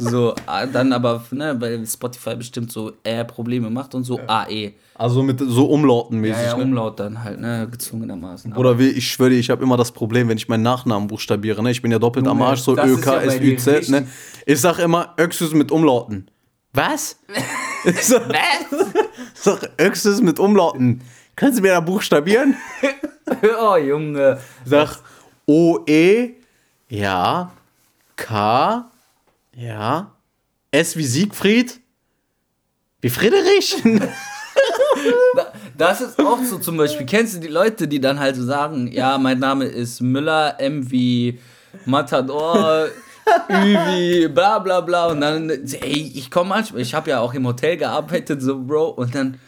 [0.00, 4.72] so, ah, dann aber, ne, weil Spotify bestimmt so äh Probleme macht und so AE.
[4.94, 6.42] Also mit so Umlautenmäßig.
[6.42, 6.62] Ja, ja, ne?
[6.64, 8.52] Umlaut dann halt, ne, gezwungenermaßen.
[8.54, 11.62] Oder wie, ich schwöre dir, ich habe immer das Problem, wenn ich meinen Nachnamen buchstabiere,
[11.62, 11.70] ne?
[11.70, 13.52] Ich bin ja doppelt am Arsch, so das Ö, ist ja K, bei S, dir
[13.52, 14.06] Ü, Z, ne?
[14.46, 16.30] Ich sag immer Öxus mit Umlauten.
[16.72, 17.18] Was?
[17.84, 18.86] ich sag, Was?
[19.34, 21.00] ich sag Öxus mit Umlauten.
[21.34, 22.56] Können Sie mir da buchstabieren?
[23.60, 24.38] oh, Junge.
[24.64, 24.98] Sag
[25.46, 26.34] O, E,
[26.88, 27.50] ja,
[28.16, 28.90] K,
[29.60, 30.16] ja,
[30.70, 31.80] S wie Siegfried,
[33.00, 33.76] wie Friedrich.
[35.36, 37.06] Da- Das ist auch so zum Beispiel.
[37.06, 40.90] Kennst du die Leute, die dann halt so sagen, ja, mein Name ist Müller, M
[40.90, 41.38] wie
[41.86, 42.86] Matador,
[43.48, 43.54] Ü
[43.86, 45.06] wie bla bla bla.
[45.06, 48.90] Und dann, ey, ich komme manchmal, ich habe ja auch im Hotel gearbeitet, so Bro,
[48.90, 49.38] und dann,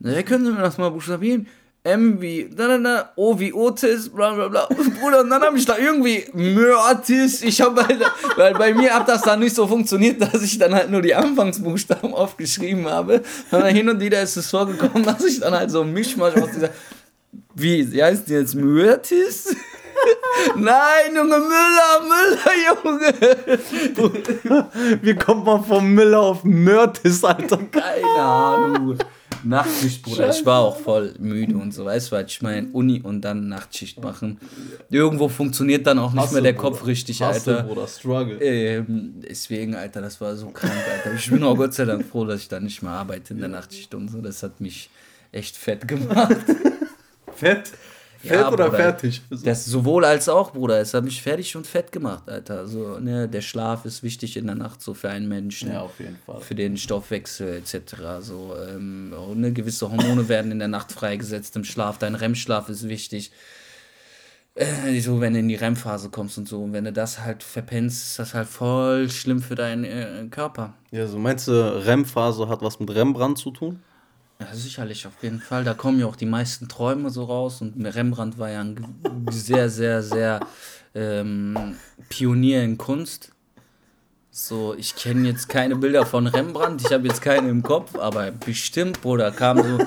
[0.00, 1.46] na, können Sie mir das mal buchstabieren?
[1.86, 4.66] M wie, na, na, na, O wie Otis, bla bla bla.
[5.00, 7.42] Bruder, und dann habe ich da irgendwie Mörtis.
[7.42, 8.00] Ich habe halt,
[8.36, 11.14] weil bei mir hat das dann nicht so funktioniert, dass ich dann halt nur die
[11.14, 13.22] Anfangsbuchstaben aufgeschrieben habe.
[13.50, 16.52] Sondern hin und wieder ist es vorgekommen, dass ich dann halt so ein Mischmasch aus
[16.54, 16.70] dieser,
[17.54, 19.54] wie, sie heißt die jetzt Mörtis?
[20.56, 23.12] Nein, Junge, Müller, Müller,
[23.92, 24.98] Junge.
[25.02, 27.58] Wie kommt man vom Müller auf Mörtis, Alter?
[27.70, 28.98] Keine Ahnung.
[29.44, 30.30] Nachtschicht, Bruder.
[30.30, 31.84] Ich war auch voll müde und so.
[31.84, 32.68] Weißt du, was ich meine?
[32.72, 34.38] Uni und dann Nachtschicht machen.
[34.90, 37.62] Irgendwo funktioniert dann auch nicht mehr der Kopf richtig, Alter.
[37.62, 38.40] Bruder, Struggle.
[38.40, 41.16] Ähm, deswegen, Alter, das war so krank, Alter.
[41.16, 43.48] Ich bin auch Gott sei Dank froh, dass ich da nicht mehr arbeite in der
[43.48, 44.20] Nachtschicht und so.
[44.20, 44.90] Das hat mich
[45.32, 46.36] echt fett gemacht.
[47.34, 47.72] Fett?
[48.24, 48.76] Fett Ja, oder Bruder.
[48.78, 49.22] fertig?
[49.44, 50.80] Das sowohl als auch, Bruder.
[50.80, 52.58] Es hat mich fertig und fett gemacht, Alter.
[52.58, 55.70] Also, ne, der Schlaf ist wichtig in der Nacht so für einen Menschen.
[55.72, 56.40] Ja, auf jeden Fall.
[56.40, 57.94] Für den Stoffwechsel etc.
[58.20, 61.98] So, ähm, ne, gewisse Hormone werden in der Nacht freigesetzt im Schlaf.
[61.98, 63.30] Dein REM-Schlaf ist wichtig.
[64.56, 66.62] Äh, so, wenn du in die REM-Phase kommst und so.
[66.62, 70.74] Und wenn du das halt verpennst, ist das halt voll schlimm für deinen äh, Körper.
[70.92, 73.82] Ja, so meinst du, REM-Phase hat was mit Rembrandt zu tun?
[74.40, 75.64] Ja, sicherlich, auf jeden Fall.
[75.64, 77.60] Da kommen ja auch die meisten Träume so raus.
[77.60, 78.96] Und Rembrandt war ja ein
[79.30, 80.40] sehr, sehr, sehr
[80.94, 81.76] ähm,
[82.08, 83.30] Pionier in Kunst.
[84.30, 88.32] So, ich kenne jetzt keine Bilder von Rembrandt, ich habe jetzt keine im Kopf, aber
[88.32, 89.78] bestimmt, Bruder, kam so.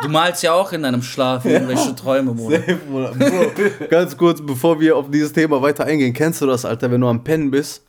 [0.00, 2.60] Du malst ja auch in deinem Schlaf irgendwelche Träume, Bruder.
[2.60, 3.12] Bro,
[3.90, 7.06] ganz kurz, bevor wir auf dieses Thema weiter eingehen, kennst du das, Alter, wenn du
[7.06, 7.82] am Pennen bist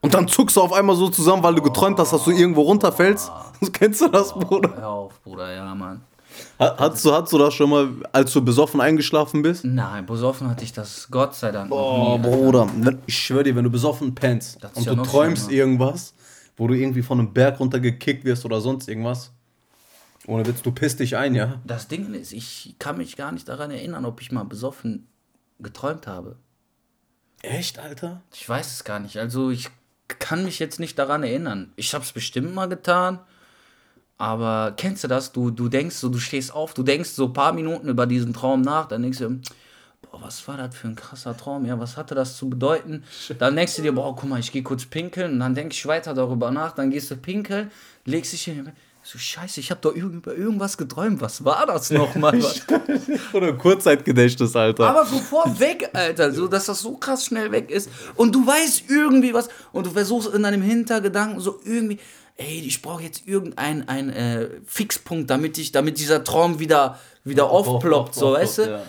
[0.00, 2.62] und dann zuckst du auf einmal so zusammen, weil du geträumt hast, dass du irgendwo
[2.62, 3.30] runterfällst?
[3.72, 4.74] Kennst du das, Bruder?
[4.76, 6.00] Hör auf, Bruder, ja, Mann.
[6.58, 9.64] Ha- Hattest du, hattest du das schon mal, als du besoffen eingeschlafen bist?
[9.64, 12.22] Nein, besoffen hatte ich das Gott sei Dank Oh, nie.
[12.22, 12.68] Bruder,
[13.06, 15.58] ich schwöre dir, wenn du besoffen pennst Das und ja du träumst schlimmer.
[15.64, 16.14] irgendwas,
[16.56, 19.32] wo du irgendwie von einem Berg runtergekickt wirst oder sonst irgendwas,
[20.26, 21.60] ohne Witz, du pisst dich ein, ja?
[21.66, 25.08] Das Ding ist, ich kann mich gar nicht daran erinnern, ob ich mal besoffen
[25.58, 26.36] geträumt habe.
[27.42, 28.20] Echt, Alter?
[28.34, 29.16] Ich weiß es gar nicht.
[29.16, 29.68] Also ich
[30.18, 31.72] kann mich jetzt nicht daran erinnern.
[31.76, 33.20] Ich habe es bestimmt mal getan.
[34.18, 35.32] Aber kennst du das?
[35.32, 38.34] Du, du denkst so, du stehst auf, du denkst so ein paar Minuten über diesen
[38.34, 39.40] Traum nach, dann denkst du,
[40.02, 41.64] boah, was war das für ein krasser Traum?
[41.64, 43.04] Ja, was hatte das zu bedeuten?
[43.38, 45.32] Dann denkst du dir, boah, guck mal, ich gehe kurz pinkeln.
[45.32, 46.72] Und dann denke ich weiter darüber nach.
[46.72, 47.70] Dann gehst du pinkeln,
[48.04, 48.72] legst dich hin.
[49.02, 51.20] So, scheiße, ich habe doch über irgendwas geträumt.
[51.22, 52.38] Was war das nochmal?
[53.32, 54.88] Oder Kurzzeitgedächtnis, Alter.
[54.88, 58.84] Aber sofort weg, Alter, so dass das so krass schnell weg ist und du weißt
[58.88, 61.98] irgendwie was und du versuchst in deinem Hintergedanken so irgendwie,
[62.36, 67.50] ey, ich brauche jetzt irgendeinen einen, äh, Fixpunkt, damit ich, damit dieser Traum wieder wieder
[67.50, 68.62] aufploppt, so, weißt du?
[68.62, 68.82] Ja.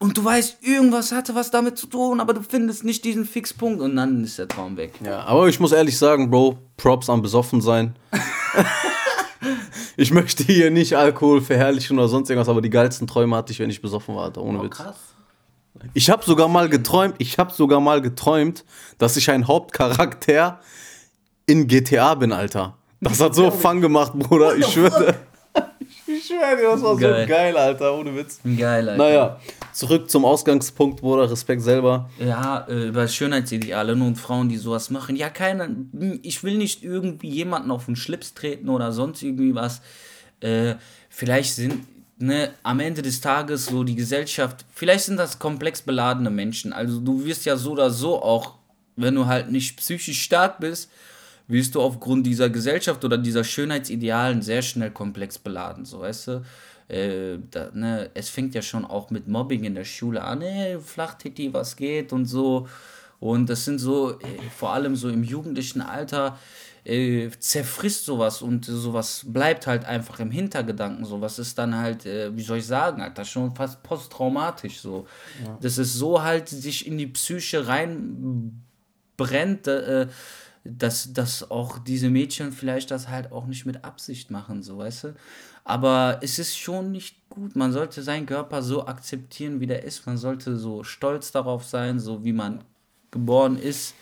[0.00, 3.80] Und du weißt, irgendwas hatte was damit zu tun, aber du findest nicht diesen Fixpunkt
[3.80, 4.92] und dann ist der Traum weg.
[5.04, 7.96] Ja, aber ich muss ehrlich sagen, Bro, Props am besoffen sein.
[9.96, 13.60] ich möchte hier nicht Alkohol verherrlichen oder sonst irgendwas, aber die geilsten Träume hatte ich,
[13.60, 14.76] wenn ich besoffen war, Alter, ohne Witz.
[14.76, 14.96] Krass.
[15.94, 18.64] Ich habe sogar mal geträumt, ich habe sogar mal geträumt,
[18.98, 20.60] dass ich ein Hauptcharakter
[21.46, 22.76] in GTA bin, Alter.
[23.00, 25.14] Das hat so Fun gemacht, Bruder, ich schwöre.
[26.28, 27.22] Schwöre dir, das war Geil.
[27.22, 28.40] so geil, Alter, ohne Witz.
[28.44, 28.96] Geil, Alter.
[29.02, 29.40] Naja,
[29.72, 32.10] zurück zum Ausgangspunkt, Bruder, Respekt selber.
[32.18, 35.16] Ja, äh, über Schönheitsideale und Frauen, die sowas machen.
[35.16, 35.68] Ja, keiner.
[36.22, 39.80] Ich will nicht irgendwie jemanden auf den Schlips treten oder sonst irgendwie was.
[40.40, 40.74] Äh,
[41.08, 41.86] vielleicht sind,
[42.18, 46.74] ne, am Ende des Tages so die Gesellschaft, vielleicht sind das komplex beladene Menschen.
[46.74, 48.54] Also du wirst ja so oder so auch,
[48.96, 50.90] wenn du halt nicht psychisch stark bist,
[51.48, 56.42] wirst du aufgrund dieser Gesellschaft oder dieser Schönheitsidealen sehr schnell komplex beladen, so weißt du.
[56.88, 60.78] Äh, da, ne, es fängt ja schon auch mit Mobbing in der Schule an, ey,
[60.78, 62.66] Flachtiti, was geht und so.
[63.20, 64.16] Und das sind so, äh,
[64.56, 66.38] vor allem so im jugendlichen Alter,
[66.84, 71.04] äh, zerfrisst sowas und sowas bleibt halt einfach im Hintergedanken.
[71.04, 75.06] Sowas ist dann halt, äh, wie soll ich sagen, Alter, schon fast posttraumatisch so.
[75.60, 80.06] Das ist so halt sich in die Psyche reinbrennt, äh,
[80.76, 85.04] dass, dass auch diese Mädchen vielleicht das halt auch nicht mit Absicht machen, so weißt
[85.04, 85.14] du.
[85.64, 87.56] Aber es ist schon nicht gut.
[87.56, 90.06] Man sollte seinen Körper so akzeptieren, wie der ist.
[90.06, 92.64] Man sollte so stolz darauf sein, so wie man
[93.10, 93.94] geboren ist.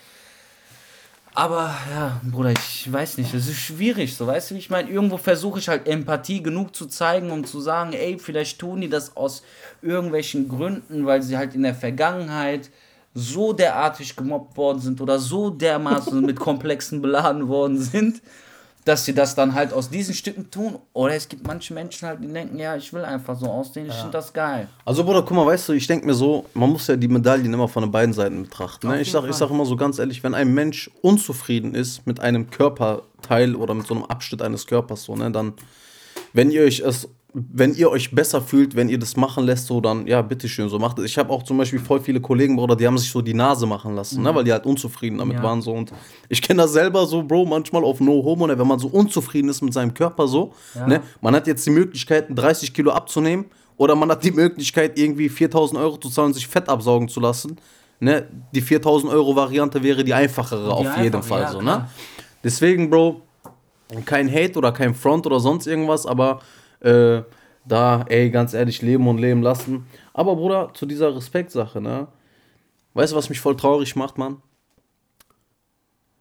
[1.35, 5.19] Aber ja, Bruder, ich weiß nicht, es ist schwierig, so weißt du, ich meine, irgendwo
[5.19, 9.19] versuche ich halt Empathie genug zu zeigen, um zu sagen, ey, vielleicht tun die das
[9.19, 9.43] aus
[9.83, 12.71] irgendwelchen Gründen, weil sie halt in der Vergangenheit
[13.17, 18.21] so derartig gemobbt worden sind oder so dermaßen mit Komplexen beladen worden sind,
[18.85, 20.79] dass sie das dann halt aus diesen Stücken tun.
[20.93, 23.95] Oder es gibt manche Menschen halt, die denken, ja, ich will einfach so aussehen, ich
[23.95, 24.69] finde das geil.
[24.85, 27.53] Also, Bruder, guck mal, weißt du, ich denke mir so, man muss ja die Medaillen
[27.53, 28.89] immer von den beiden Seiten betrachten.
[28.89, 29.01] Ne?
[29.01, 32.51] Ich sag, ich sag immer so ganz ehrlich, wenn ein Mensch unzufrieden ist mit einem
[32.51, 35.55] Körperteil oder mit so einem Abschnitt eines Körpers, so, ne, dann,
[36.35, 37.09] wenn ihr euch es
[37.39, 40.79] wenn ihr euch besser fühlt, wenn ihr das machen lässt, so dann, ja, bitteschön, so
[40.79, 41.05] macht es.
[41.05, 43.67] Ich habe auch zum Beispiel voll viele Kollegen, Bruder, die haben sich so die Nase
[43.67, 45.43] machen lassen, ne, weil die halt unzufrieden damit Ja.
[45.43, 45.73] waren, so.
[45.73, 45.93] Und
[46.31, 49.51] ich kenne das selber so, Bro, manchmal auf No Homo, ne, wenn man so unzufrieden
[49.51, 50.55] ist mit seinem Körper, so,
[50.87, 53.45] ne, man hat jetzt die Möglichkeit, 30 Kilo abzunehmen
[53.77, 57.21] oder man hat die Möglichkeit, irgendwie 4000 Euro zu zahlen und sich Fett absaugen zu
[57.21, 57.57] lassen,
[58.01, 58.27] ne.
[58.55, 61.87] Die 4000 Euro Variante wäre die einfachere auf jeden einfache, Fall, ja, so, ne.
[62.43, 63.21] Deswegen, Bro,
[64.05, 66.41] kein Hate oder kein Front oder sonst irgendwas, aber
[66.81, 67.23] äh,
[67.65, 69.87] da, ey, ganz ehrlich, leben und leben lassen.
[70.15, 72.09] Aber Bruder, zu dieser Respektsache, ne?
[72.95, 74.41] Weißt du, was mich voll traurig macht, Mann?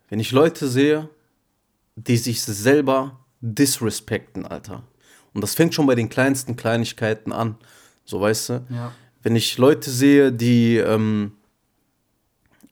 [0.10, 1.10] Wenn ich Leute sehe,
[1.96, 4.84] die sich selber disrespekten, Alter.
[5.34, 7.56] Und das fängt schon bei den kleinsten Kleinigkeiten an.
[8.06, 8.66] So, weißt du?
[8.70, 8.92] Ja.
[9.22, 11.34] Wenn ich Leute sehe, die ähm,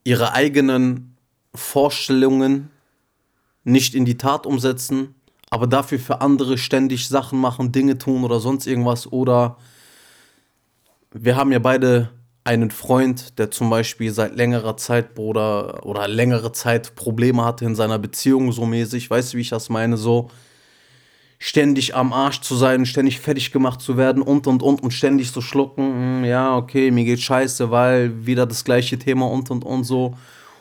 [0.04, 1.16] ihre eigenen
[1.56, 2.70] Vorstellungen
[3.64, 5.16] nicht in die Tat umsetzen,
[5.54, 9.12] aber dafür für andere ständig Sachen machen, Dinge tun oder sonst irgendwas.
[9.12, 9.58] Oder
[11.12, 12.10] wir haben ja beide
[12.44, 17.76] einen Freund, der zum Beispiel seit längerer Zeit, Bruder, oder längere Zeit Probleme hatte in
[17.76, 19.12] seiner Beziehung, so mäßig.
[19.12, 19.96] Weißt du, wie ich das meine?
[19.96, 20.32] So
[21.38, 25.30] ständig am Arsch zu sein, ständig fertig gemacht zu werden und und und und ständig
[25.30, 29.64] so schlucken, hm, ja, okay, mir geht scheiße, weil wieder das gleiche Thema und und
[29.64, 30.16] und so.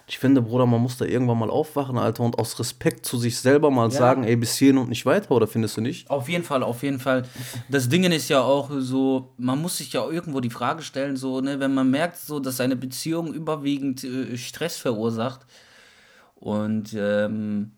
[0.06, 3.38] Ich finde, Bruder, man muss da irgendwann mal aufwachen, Alter, und aus Respekt zu sich
[3.38, 6.10] selber mal sagen, ey, bis hierhin und nicht weiter, oder findest du nicht?
[6.10, 7.22] Auf jeden Fall, auf jeden Fall.
[7.68, 11.40] Das Ding ist ja auch so, man muss sich ja irgendwo die Frage stellen, so,
[11.40, 15.46] ne, wenn man merkt, so, dass eine Beziehung überwiegend äh, Stress verursacht
[16.34, 17.72] und ähm,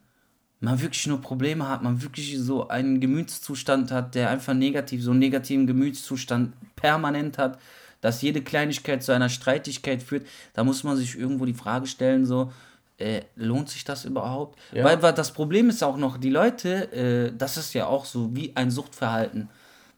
[0.61, 5.11] man wirklich nur Probleme hat, man wirklich so einen Gemütszustand hat, der einfach negativ, so
[5.11, 7.59] einen negativen Gemütszustand permanent hat,
[8.05, 12.27] dass jede Kleinigkeit zu einer Streitigkeit führt, da muss man sich irgendwo die Frage stellen,
[12.27, 12.53] so,
[12.99, 14.59] äh, lohnt sich das überhaupt?
[14.73, 14.85] Ja.
[14.85, 18.37] Weil, weil das Problem ist auch noch, die Leute, äh, das ist ja auch so
[18.37, 19.49] wie ein Suchtverhalten.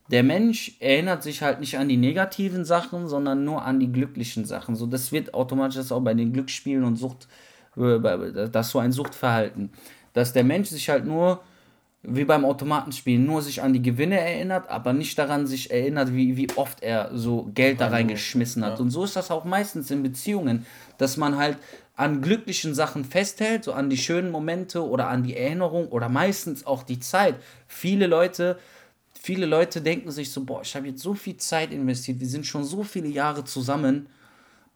[0.08, 4.44] Der Mensch erinnert sich halt nicht an die negativen Sachen, sondern nur an die glücklichen
[4.44, 4.76] Sachen.
[4.76, 7.26] So, das wird automatisch das auch bei den Glücksspielen und Sucht,
[7.76, 9.70] äh, das so ein Suchtverhalten.
[10.12, 11.40] Dass der Mensch sich halt nur,
[12.08, 16.36] wie beim Automatenspielen, nur sich an die Gewinne erinnert, aber nicht daran sich erinnert, wie,
[16.36, 18.80] wie oft er so Geld da reingeschmissen hat.
[18.80, 20.66] Und so ist das auch meistens in Beziehungen,
[20.98, 21.58] dass man halt
[21.94, 26.66] an glücklichen Sachen festhält, so an die schönen Momente oder an die Erinnerung oder meistens
[26.66, 27.36] auch die Zeit.
[27.66, 28.58] Viele Leute
[29.26, 32.46] viele Leute denken sich so, boah, ich habe jetzt so viel Zeit investiert, wir sind
[32.46, 34.06] schon so viele Jahre zusammen,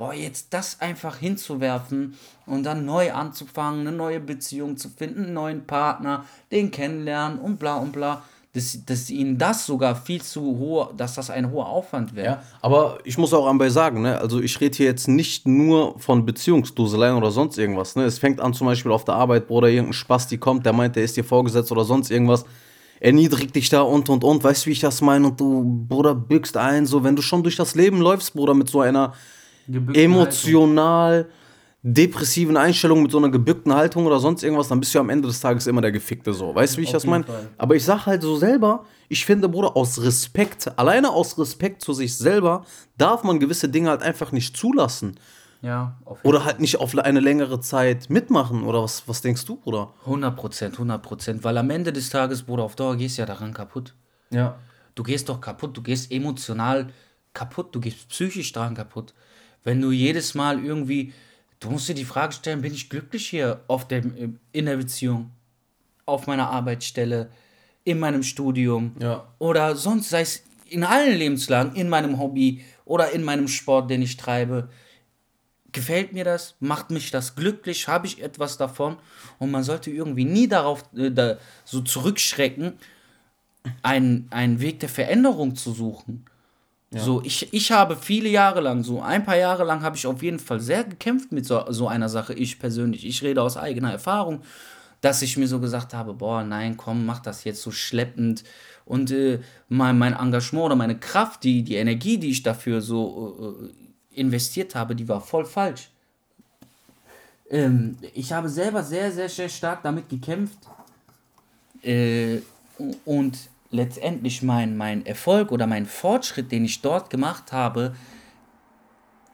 [0.00, 5.34] boah, jetzt das einfach hinzuwerfen und dann neu anzufangen, eine neue Beziehung zu finden, einen
[5.34, 8.22] neuen Partner, den kennenlernen und bla und bla,
[8.54, 12.26] dass, dass ihnen das sogar viel zu hoch, dass das ein hoher Aufwand wäre.
[12.26, 15.98] Ja, aber ich muss auch anbei sagen, ne, also ich rede hier jetzt nicht nur
[15.98, 18.04] von Beziehungsduseleien oder sonst irgendwas, ne.
[18.04, 20.96] Es fängt an zum Beispiel auf der Arbeit, Bruder, irgendein Spaß, die kommt, der meint,
[20.96, 22.46] der ist dir vorgesetzt oder sonst irgendwas.
[23.00, 25.26] Erniedrigt dich da und und und, weißt du, wie ich das meine?
[25.26, 28.70] Und du, Bruder, bückst ein, so, wenn du schon durch das Leben läufst, Bruder, mit
[28.70, 29.12] so einer
[29.70, 31.28] Gebückten emotional
[31.82, 35.28] depressiven Einstellung, mit so einer gebückten Haltung oder sonst irgendwas, dann bist du am Ende
[35.28, 36.54] des Tages immer der Gefickte so.
[36.54, 37.24] Weißt du, wie ich Auf das meine?
[37.56, 41.94] Aber ich sag halt so selber, ich finde, Bruder, aus Respekt, alleine aus Respekt zu
[41.94, 42.64] sich selber,
[42.98, 45.18] darf man gewisse Dinge halt einfach nicht zulassen.
[45.62, 48.64] Ja, Oder halt nicht auf eine längere Zeit mitmachen.
[48.64, 49.92] Oder was, was denkst du, Bruder?
[50.06, 53.26] 100 Prozent, 100 Prozent, weil am Ende des Tages, Bruder, auf Dauer gehst du ja
[53.26, 53.94] daran kaputt.
[54.30, 54.56] Ja.
[54.94, 56.88] Du gehst doch kaputt, du gehst emotional
[57.34, 59.12] kaputt, du gehst psychisch dran kaputt.
[59.64, 61.12] Wenn du jedes Mal irgendwie,
[61.60, 65.30] du musst dir die Frage stellen, bin ich glücklich hier auf dem, in der Beziehung,
[66.06, 67.30] auf meiner Arbeitsstelle,
[67.84, 69.26] in meinem Studium Ja.
[69.38, 74.02] oder sonst, sei es in allen Lebenslagen, in meinem Hobby oder in meinem Sport, den
[74.02, 74.68] ich treibe.
[75.72, 76.56] Gefällt mir das?
[76.60, 77.86] Macht mich das glücklich?
[77.88, 78.96] Habe ich etwas davon?
[79.38, 82.74] Und man sollte irgendwie nie darauf äh, da, so zurückschrecken,
[83.82, 86.24] einen, einen Weg der Veränderung zu suchen.
[86.92, 90.24] So, ich, ich habe viele Jahre lang, so ein paar Jahre lang, habe ich auf
[90.24, 93.06] jeden Fall sehr gekämpft mit so, so einer Sache, ich persönlich.
[93.06, 94.42] Ich rede aus eigener Erfahrung,
[95.00, 98.42] dass ich mir so gesagt habe, boah, nein, komm, mach das jetzt so schleppend.
[98.84, 99.38] Und äh,
[99.68, 104.74] mein, mein Engagement oder meine Kraft, die, die Energie, die ich dafür so äh, investiert
[104.74, 105.90] habe, die war voll falsch.
[107.50, 110.58] Ähm, ich habe selber sehr, sehr, sehr stark damit gekämpft.
[111.84, 112.38] Äh,
[113.04, 113.38] und
[113.70, 117.94] letztendlich mein, mein Erfolg oder mein Fortschritt, den ich dort gemacht habe,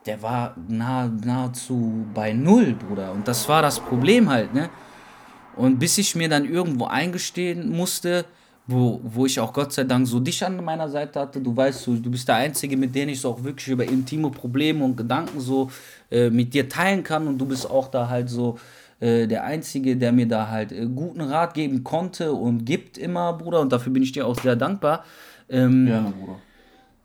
[0.04, 3.12] der war nah, nahezu bei Null, Bruder.
[3.12, 4.70] Und das war das Problem halt, ne?
[5.56, 8.26] Und bis ich mir dann irgendwo eingestehen musste,
[8.66, 11.86] wo, wo ich auch Gott sei Dank so dich an meiner Seite hatte, du weißt,
[11.86, 14.96] du, du bist der Einzige, mit dem ich so auch wirklich über intime Probleme und
[14.96, 15.70] Gedanken so
[16.10, 18.58] äh, mit dir teilen kann und du bist auch da halt so
[19.00, 23.32] äh, der Einzige, der mir da halt äh, guten Rat geben konnte und gibt immer,
[23.34, 25.04] Bruder, und dafür bin ich dir auch sehr dankbar.
[25.48, 26.38] Ähm, Gerne, Bruder.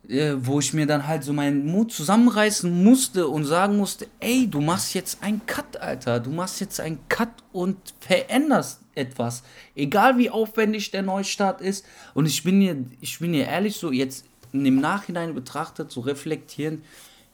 [0.08, 4.48] äh, wo ich mir dann halt so meinen Mut zusammenreißen musste und sagen musste, ey,
[4.48, 6.20] du machst jetzt einen Cut, Alter.
[6.20, 9.42] Du machst jetzt einen Cut und veränderst etwas.
[9.74, 11.84] Egal wie aufwendig der Neustart ist.
[12.14, 16.82] Und ich bin hier, ich bin hier ehrlich so, jetzt im Nachhinein betrachtet, so reflektieren,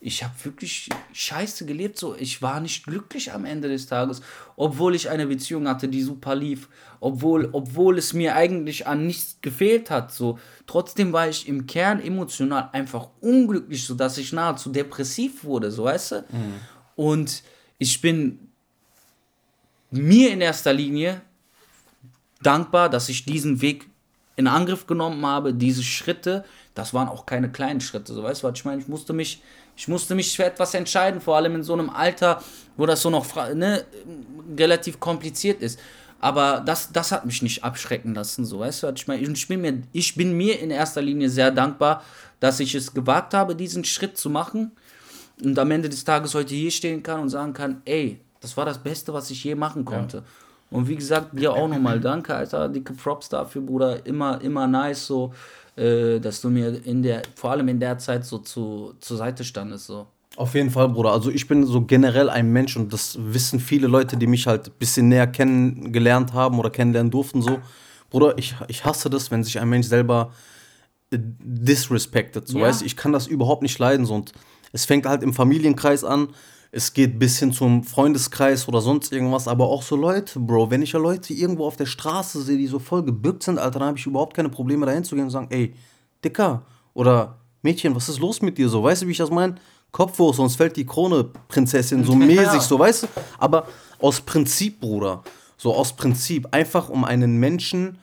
[0.00, 1.98] ich habe wirklich scheiße gelebt.
[1.98, 4.20] So, ich war nicht glücklich am Ende des Tages,
[4.56, 6.68] obwohl ich eine Beziehung hatte, die super lief,
[7.00, 10.12] obwohl, obwohl es mir eigentlich an nichts gefehlt hat.
[10.12, 15.70] So, trotzdem war ich im Kern emotional einfach unglücklich, so dass ich nahezu depressiv wurde.
[15.72, 16.24] So, weißt du?
[16.94, 17.42] Und
[17.78, 18.38] ich bin
[19.90, 21.22] mir in erster Linie
[22.42, 23.88] dankbar, dass ich diesen Weg
[24.36, 26.44] in Angriff genommen habe, diese Schritte,
[26.74, 29.42] das waren auch keine kleinen Schritte, so weißt du, was ich meine, ich musste mich,
[29.78, 32.42] ich musste mich für etwas entscheiden, vor allem in so einem Alter,
[32.76, 33.24] wo das so noch
[33.54, 33.84] ne,
[34.58, 35.78] relativ kompliziert ist.
[36.18, 39.60] Aber das, das hat mich nicht abschrecken lassen, so weißt du, ich meine, ich bin
[39.60, 42.02] mir, ich bin mir in erster Linie sehr dankbar,
[42.40, 44.72] dass ich es gewagt habe, diesen Schritt zu machen
[45.44, 48.64] und am Ende des Tages heute hier stehen kann und sagen kann, ey, das war
[48.64, 50.24] das Beste, was ich je machen konnte.
[50.70, 54.04] Und wie gesagt, dir auch nochmal danke, Alter, dicke Props dafür, Bruder.
[54.04, 55.32] Immer, immer nice, so,
[55.78, 59.44] äh, dass du mir in der, vor allem in der Zeit so zu, zur Seite
[59.44, 60.06] standest, so.
[60.36, 61.10] Auf jeden Fall, Bruder.
[61.12, 64.68] Also ich bin so generell ein Mensch und das wissen viele Leute, die mich halt
[64.68, 67.42] ein bisschen näher kennengelernt haben oder kennenlernen durften.
[67.42, 67.58] So,
[68.10, 70.32] Bruder, ich, ich hasse das, wenn sich ein Mensch selber
[71.10, 72.46] äh, disrespected.
[72.46, 72.66] So, Ja.
[72.66, 74.06] weißt ich kann das überhaupt nicht leiden.
[74.06, 74.14] So.
[74.14, 74.32] Und
[74.72, 76.28] es fängt halt im Familienkreis an.
[76.70, 80.82] Es geht bis hin zum Freundeskreis oder sonst irgendwas, aber auch so Leute, Bro, wenn
[80.82, 83.88] ich ja Leute irgendwo auf der Straße sehe, die so voll gebückt sind, Alter, dann
[83.88, 85.74] habe ich überhaupt keine Probleme dahin zu gehen und sagen, ey,
[86.22, 86.62] Dicker
[86.92, 88.82] oder Mädchen, was ist los mit dir so?
[88.82, 89.54] Weißt du, wie ich das meine?
[89.90, 93.06] Kopf hoch, sonst fällt die Krone, Prinzessin, so mäßig, so, weißt du?
[93.38, 93.66] Aber
[93.98, 95.22] aus Prinzip, Bruder,
[95.56, 97.98] so aus Prinzip, einfach um einen Menschen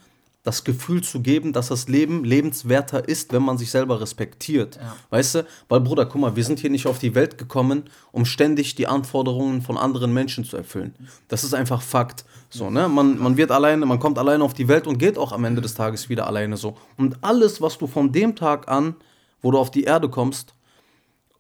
[0.45, 4.77] das Gefühl zu geben, dass das Leben lebenswerter ist, wenn man sich selber respektiert.
[5.09, 5.45] Weißt du?
[5.67, 8.85] Weil, Bruder, guck mal, wir sind hier nicht auf die Welt gekommen, um ständig die
[8.85, 10.93] Anforderungen von anderen Menschen zu erfüllen.
[11.29, 12.25] Das ist einfach Fakt.
[12.49, 12.87] So, ne?
[12.87, 15.61] man, man wird alleine, man kommt alleine auf die Welt und geht auch am Ende
[15.61, 16.77] des Tages wieder alleine so.
[16.95, 18.95] Und alles, was du von dem Tag an,
[19.41, 20.53] wo du auf die Erde kommst,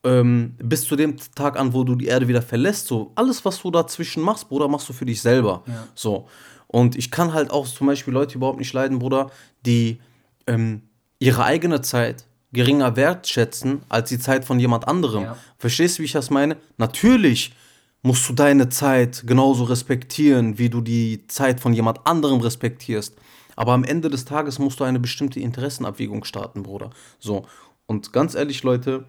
[0.03, 3.61] ähm, bis zu dem Tag an, wo du die Erde wieder verlässt, so alles, was
[3.61, 5.63] du dazwischen machst, Bruder, machst du für dich selber.
[5.93, 6.27] So.
[6.67, 9.31] Und ich kann halt auch zum Beispiel Leute überhaupt nicht leiden, Bruder,
[9.65, 9.99] die
[10.47, 10.81] ähm,
[11.19, 15.23] ihre eigene Zeit geringer wertschätzen als die Zeit von jemand anderem.
[15.23, 15.37] Ja.
[15.57, 16.57] Verstehst du, wie ich das meine?
[16.77, 17.53] Natürlich
[18.01, 23.15] musst du deine Zeit genauso respektieren, wie du die Zeit von jemand anderem respektierst.
[23.55, 26.91] Aber am Ende des Tages musst du eine bestimmte Interessenabwägung starten, Bruder.
[27.19, 27.45] So.
[27.87, 29.05] Und ganz ehrlich, Leute,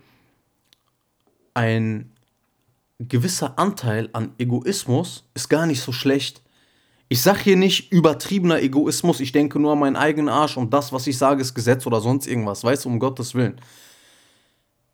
[1.54, 2.12] ein
[2.98, 6.42] gewisser Anteil an Egoismus ist gar nicht so schlecht.
[7.08, 10.92] Ich sage hier nicht übertriebener Egoismus, ich denke nur an meinen eigenen Arsch und das,
[10.92, 13.60] was ich sage, ist Gesetz oder sonst irgendwas, weißt du, um Gottes Willen.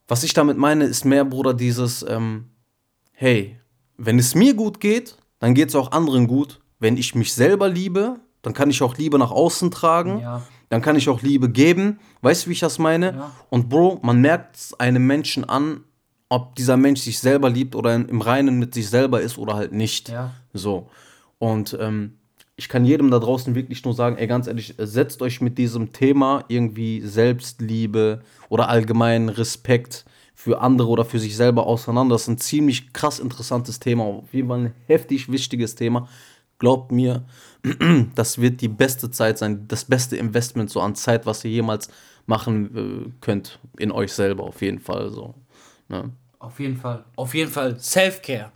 [0.09, 2.51] Was ich damit meine, ist mehr, Bruder, dieses, ähm,
[3.13, 3.59] hey,
[3.97, 6.61] wenn es mir gut geht, dann geht es auch anderen gut.
[6.79, 10.21] Wenn ich mich selber liebe, dann kann ich auch Liebe nach außen tragen.
[10.21, 10.43] Ja.
[10.69, 12.01] Dann kann ich auch Liebe geben.
[12.23, 13.15] Weißt du, wie ich das meine?
[13.15, 13.33] Ja.
[13.51, 15.85] Und Bro, man merkt es einem Menschen an,
[16.29, 19.73] ob dieser Mensch sich selber liebt oder im Reinen mit sich selber ist oder halt
[19.73, 20.09] nicht.
[20.09, 20.33] Ja.
[20.53, 20.89] So.
[21.43, 22.19] Und ähm,
[22.55, 25.93] ich kann jedem da draußen wirklich nur sagen, ey, ganz ehrlich, setzt euch mit diesem
[25.93, 30.05] Thema irgendwie Selbstliebe oder allgemein Respekt
[30.37, 32.15] für andere oder für sich selber auseinander.
[32.15, 36.09] Das ist ein ziemlich krass interessantes Thema, auf jeden Fall ein heftig wichtiges Thema.
[36.61, 37.25] Glaubt mir,
[38.15, 41.91] das wird die beste Zeit sein, das beste Investment so an Zeit, was ihr jemals
[42.27, 45.35] machen äh, könnt in euch selber, auf jeden Fall so.
[45.89, 46.13] Ne?
[46.39, 47.05] Auf jeden Fall.
[47.17, 48.53] Auf jeden Fall Self-Care.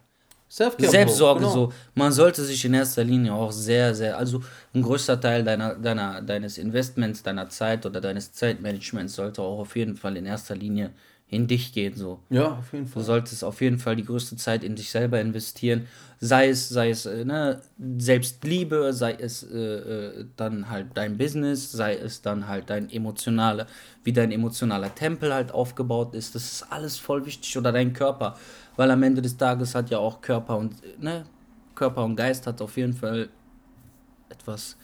[0.49, 1.53] Selbstsorge genau.
[1.53, 1.73] so.
[1.95, 4.43] Man sollte sich in erster Linie auch sehr, sehr, also
[4.75, 9.75] ein größter Teil deiner, deiner, deines Investments, deiner Zeit oder deines Zeitmanagements sollte auch auf
[9.77, 10.91] jeden Fall in erster Linie
[11.29, 12.21] in dich gehen so.
[12.31, 13.03] Ja, auf jeden Du Fall.
[13.03, 15.89] solltest auf jeden Fall die größte Zeit in dich selber investieren.
[16.21, 17.61] Sei es, sei es äh, ne,
[17.99, 23.67] Selbstliebe, sei es äh, äh, dann halt dein Business, sei es dann halt dein emotionale,
[24.05, 26.37] wie dein emotionaler Tempel halt aufgebaut ist.
[26.37, 27.59] Das ist alles voll wichtig.
[27.59, 28.39] Oder dein Körper.
[28.77, 31.25] Weil am Ende des Tages hat ja auch Körper und ne,
[31.75, 33.29] Körper und Geist hat auf jeden Fall
[34.29, 34.77] etwas,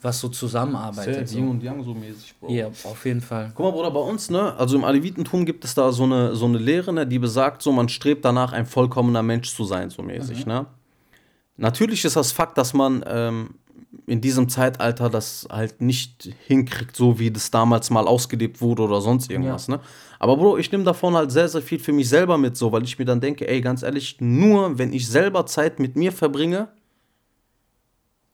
[0.00, 1.30] was so zusammenarbeitet.
[1.32, 1.50] Yin So.
[1.50, 2.50] und Yang so mäßig, Bro.
[2.50, 3.52] Ja, auf jeden Fall.
[3.54, 6.46] Guck mal, Bruder, bei uns, ne, also im Alevitentum gibt es da so eine, so
[6.46, 10.02] eine Lehre, ne, die besagt, so, man strebt danach, ein vollkommener Mensch zu sein, so
[10.02, 10.66] mäßig, ne.
[11.58, 13.54] Natürlich ist das Fakt, dass man ähm,
[14.06, 19.00] in diesem Zeitalter das halt nicht hinkriegt, so wie das damals mal ausgelebt wurde oder
[19.00, 19.80] sonst irgendwas, ne.
[20.18, 22.84] Aber Bro, ich nehme davon halt sehr, sehr viel für mich selber mit, so, weil
[22.84, 26.68] ich mir dann denke, ey, ganz ehrlich, nur wenn ich selber Zeit mit mir verbringe,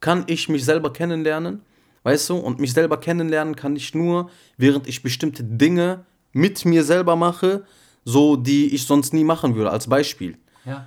[0.01, 1.62] kann ich mich selber kennenlernen
[2.03, 2.36] Weißt du?
[2.36, 7.64] Und mich selber kennenlernen kann ich nur, während ich bestimmte Dinge mit mir selber mache,
[8.05, 9.70] so die ich sonst nie machen würde.
[9.70, 10.36] Als Beispiel.
[10.64, 10.86] Ja.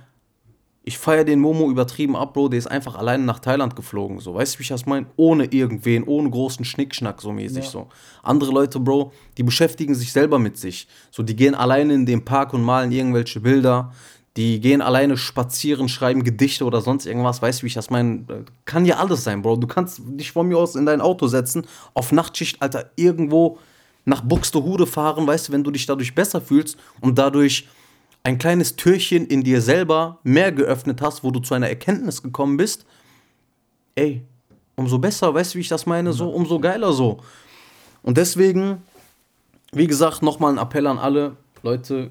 [0.88, 2.50] Ich feiere den Momo übertrieben ab, Bro.
[2.50, 4.20] Der ist einfach alleine nach Thailand geflogen.
[4.20, 5.06] So, weißt du, wie ich das meine?
[5.16, 7.64] Ohne irgendwen, ohne großen Schnickschnack, so mäßig.
[7.64, 7.70] Ja.
[7.70, 7.88] So.
[8.22, 10.86] Andere Leute, Bro, die beschäftigen sich selber mit sich.
[11.10, 13.92] So, die gehen alleine in den Park und malen irgendwelche Bilder.
[14.36, 17.42] Die gehen alleine spazieren, schreiben Gedichte oder sonst irgendwas.
[17.42, 18.24] Weißt du, wie ich das meine?
[18.64, 19.56] Kann ja alles sein, Bro.
[19.56, 23.58] Du kannst dich von mir aus in dein Auto setzen, auf Nachtschicht, Alter, irgendwo
[24.04, 27.66] nach Buxtehude fahren, weißt du, wenn du dich dadurch besser fühlst und dadurch
[28.26, 32.56] ein kleines Türchen in dir selber mehr geöffnet hast, wo du zu einer Erkenntnis gekommen
[32.56, 32.84] bist,
[33.94, 34.22] ey,
[34.74, 36.12] umso besser, weißt du, wie ich das meine?
[36.12, 37.20] So, umso geiler so.
[38.02, 38.82] Und deswegen,
[39.70, 42.10] wie gesagt, nochmal ein Appell an alle Leute,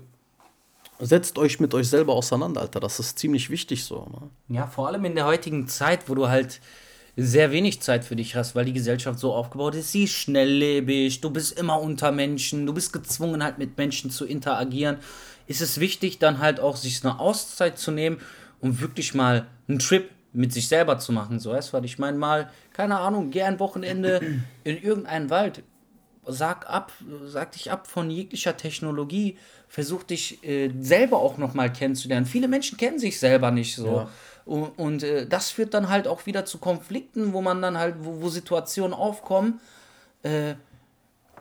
[0.99, 2.79] setzt euch mit euch selber auseinander, Alter.
[2.79, 4.07] Das ist ziemlich wichtig so.
[4.09, 4.55] Ne?
[4.55, 6.61] Ja, vor allem in der heutigen Zeit, wo du halt
[7.17, 9.91] sehr wenig Zeit für dich hast, weil die Gesellschaft so aufgebaut ist.
[9.91, 14.25] Sie ist schnelllebig, du bist immer unter Menschen, du bist gezwungen halt mit Menschen zu
[14.25, 14.97] interagieren.
[15.47, 18.19] Ist es wichtig, dann halt auch sich eine Auszeit zu nehmen
[18.61, 21.39] und wirklich mal einen Trip mit sich selber zu machen.
[21.39, 22.17] So, weißt du, ich meine?
[22.17, 24.21] Mal, keine Ahnung, geh ein Wochenende
[24.63, 25.63] in irgendeinen Wald,
[26.27, 26.91] sag ab,
[27.25, 29.37] sag dich ab von jeglicher Technologie,
[29.67, 32.25] versuch dich äh, selber auch nochmal kennenzulernen.
[32.25, 33.87] Viele Menschen kennen sich selber nicht so.
[33.87, 34.09] Ja.
[34.45, 37.95] Und, und äh, das führt dann halt auch wieder zu Konflikten, wo man dann halt,
[37.99, 39.59] wo, wo Situationen aufkommen,
[40.23, 40.55] äh,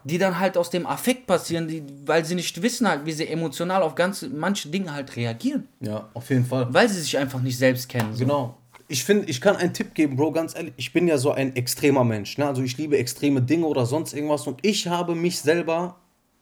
[0.05, 3.27] die dann halt aus dem Affekt passieren, die, weil sie nicht wissen halt, wie sie
[3.27, 5.67] emotional auf ganz manche Dinge halt reagieren.
[5.81, 6.69] Ja, auf jeden Fall.
[6.73, 8.13] Weil sie sich einfach nicht selbst kennen.
[8.13, 8.25] So.
[8.25, 8.59] Genau.
[8.87, 10.75] Ich finde, ich kann einen Tipp geben, Bro, ganz ehrlich.
[10.77, 12.37] Ich bin ja so ein extremer Mensch.
[12.37, 12.47] Ne?
[12.47, 14.47] Also ich liebe extreme Dinge oder sonst irgendwas.
[14.47, 15.97] Und ich habe mich selber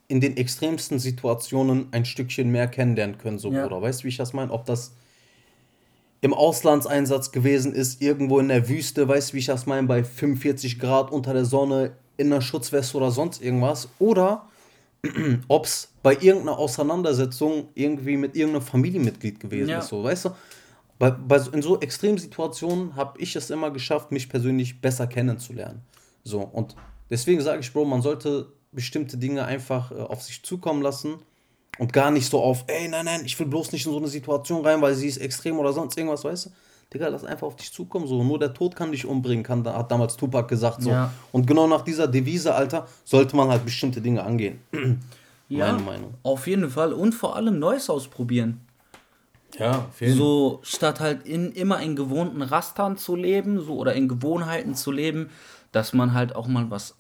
[0.08, 3.62] in den extremsten Situationen ein Stückchen mehr kennenlernen können, so Ja.
[3.62, 3.80] Bruder.
[3.80, 4.50] Weißt du, wie ich das meine?
[4.50, 4.92] Ob das
[6.20, 10.04] im Auslandseinsatz gewesen ist, irgendwo in der Wüste, weißt du, wie ich das meine, bei
[10.04, 11.92] 45 Grad unter der Sonne,
[12.22, 13.88] in einer Schutzweste oder sonst irgendwas.
[13.98, 14.48] Oder
[15.48, 19.78] ob es bei irgendeiner Auseinandersetzung irgendwie mit irgendeinem Familienmitglied gewesen Ja.
[19.80, 20.30] ist, so, weißt du?
[20.98, 25.82] Bei, bei, so- in so Extremsituationen habe ich es immer geschafft, mich persönlich besser kennenzulernen.
[26.24, 26.76] So, und
[27.10, 31.14] deswegen sage ich, Bro, man sollte bestimmte Dinge einfach äh, auf sich zukommen lassen
[31.78, 34.06] und gar nicht so auf, ey, nein, nein, ich will bloß nicht in so eine
[34.08, 36.50] Situation rein, weil sie ist extrem oder sonst irgendwas, weißt du?
[36.92, 38.22] Digga, lass einfach auf dich zukommen, so.
[38.22, 40.90] Nur der Tod kann dich umbringen, kann, hat damals Tupac gesagt, so.
[40.90, 41.12] Ja.
[41.32, 44.60] Und genau nach dieser Devise, Alter, sollte man halt bestimmte Dinge angehen.
[45.48, 46.14] Ja, Meine Meinung.
[46.22, 46.94] Auf jeden Fall.
[46.94, 48.62] Und vor allem Neues ausprobieren.
[49.58, 54.74] Ja, So, statt halt in, immer in gewohnten Rastern zu leben, so oder in Gewohnheiten
[54.74, 55.28] zu leben,
[55.70, 56.94] dass man halt auch mal was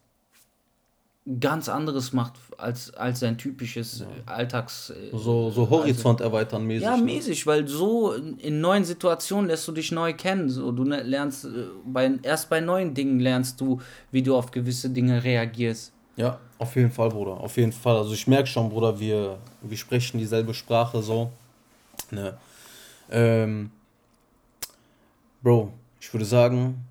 [1.38, 4.90] ganz anderes macht als, als sein typisches Alltags.
[4.90, 6.82] äh, So, so Horizont erweitern mäßig.
[6.82, 7.02] Ja, ne?
[7.04, 10.48] mäßig, weil so in, in neuen Situationen lässt du dich neu kennen.
[10.50, 11.48] So, du ne- lernst, äh,
[11.84, 15.92] bei, erst bei neuen Dingen lernst du, wie du auf gewisse Dinge reagierst.
[16.16, 17.40] Ja, auf jeden Fall, Bruder.
[17.40, 17.96] Auf jeden Fall.
[17.96, 21.30] Also ich merke schon, Bruder, wir, wir sprechen dieselbe Sprache so.
[22.10, 22.36] Ne.
[23.10, 23.70] Ähm,
[25.42, 26.84] Bro, ich würde sagen,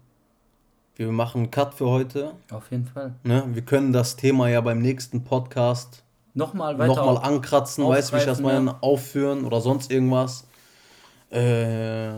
[1.06, 2.32] wir machen einen Cut für heute.
[2.52, 3.14] Auf jeden Fall.
[3.24, 3.43] Ne?
[3.54, 6.88] Wir können das Thema ja beim nächsten Podcast Nochmal weiter.
[6.95, 10.45] nochmal auf- ankratzen, weißt du, wie ich das meine, aufführen oder sonst irgendwas.
[11.32, 12.14] Äh,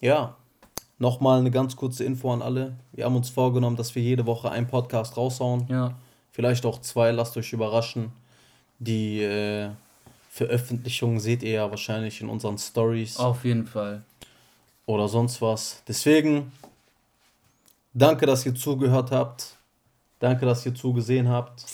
[0.00, 0.34] ja,
[0.98, 2.74] nochmal eine ganz kurze Info an alle.
[2.92, 5.66] Wir haben uns vorgenommen, dass wir jede Woche einen Podcast raushauen.
[5.68, 5.94] Ja.
[6.32, 8.12] Vielleicht auch zwei, lasst euch überraschen.
[8.80, 9.68] Die äh,
[10.30, 14.02] Veröffentlichungen seht ihr ja wahrscheinlich in unseren Stories Auf jeden Fall.
[14.86, 15.82] oder sonst was.
[15.86, 16.50] Deswegen,
[17.94, 19.56] danke, dass ihr zugehört habt.
[20.18, 21.64] Danke, dass ihr zugesehen habt.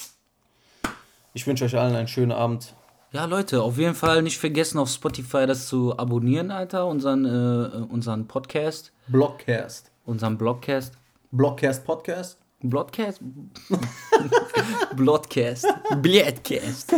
[1.35, 2.75] Ich wünsche euch allen einen schönen Abend.
[3.13, 7.93] Ja, Leute, auf jeden Fall nicht vergessen, auf Spotify das zu abonnieren, Alter, unseren, äh,
[7.93, 9.91] unseren Podcast, Blockcast.
[10.05, 10.95] unseren Blogcast.
[11.33, 12.40] Blockcast Podcast.
[12.63, 13.21] Bloodcast?
[14.97, 15.67] Bloodcast.
[16.03, 16.95] Bloodcast.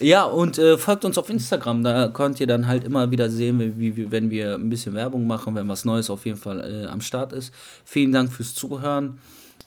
[0.00, 1.82] Ja, und äh, folgt uns auf Instagram.
[1.84, 4.94] Da könnt ihr dann halt immer wieder sehen, wie, wie, wie- wenn wir ein bisschen
[4.94, 7.52] Werbung machen, wenn was Neues auf jeden Fall äh, am Start ist.
[7.84, 9.18] Vielen Dank fürs Zuhören.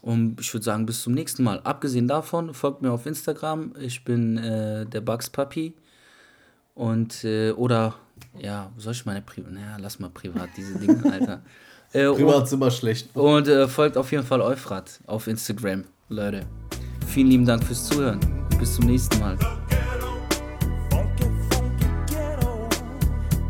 [0.01, 1.61] Und ich würde sagen, bis zum nächsten Mal.
[1.63, 3.73] Abgesehen davon, folgt mir auf Instagram.
[3.79, 5.73] Ich bin äh, der Bugs Papi.
[6.75, 7.95] Und, äh, oder,
[8.37, 9.51] ja, soll ich meine Privat.
[9.51, 11.41] Naja, lass mal privat diese Dinge, Alter.
[11.93, 13.15] Äh, und- Privat immer schlecht.
[13.15, 16.41] und äh, folgt auf jeden Fall Euphrat auf Instagram, Leute.
[17.07, 18.19] Vielen lieben Dank fürs Zuhören.
[18.59, 19.37] Bis zum nächsten Mal.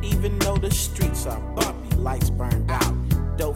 [0.04, 2.94] Even though the streets are bumpy, lights burned out.
[3.38, 3.56] Dope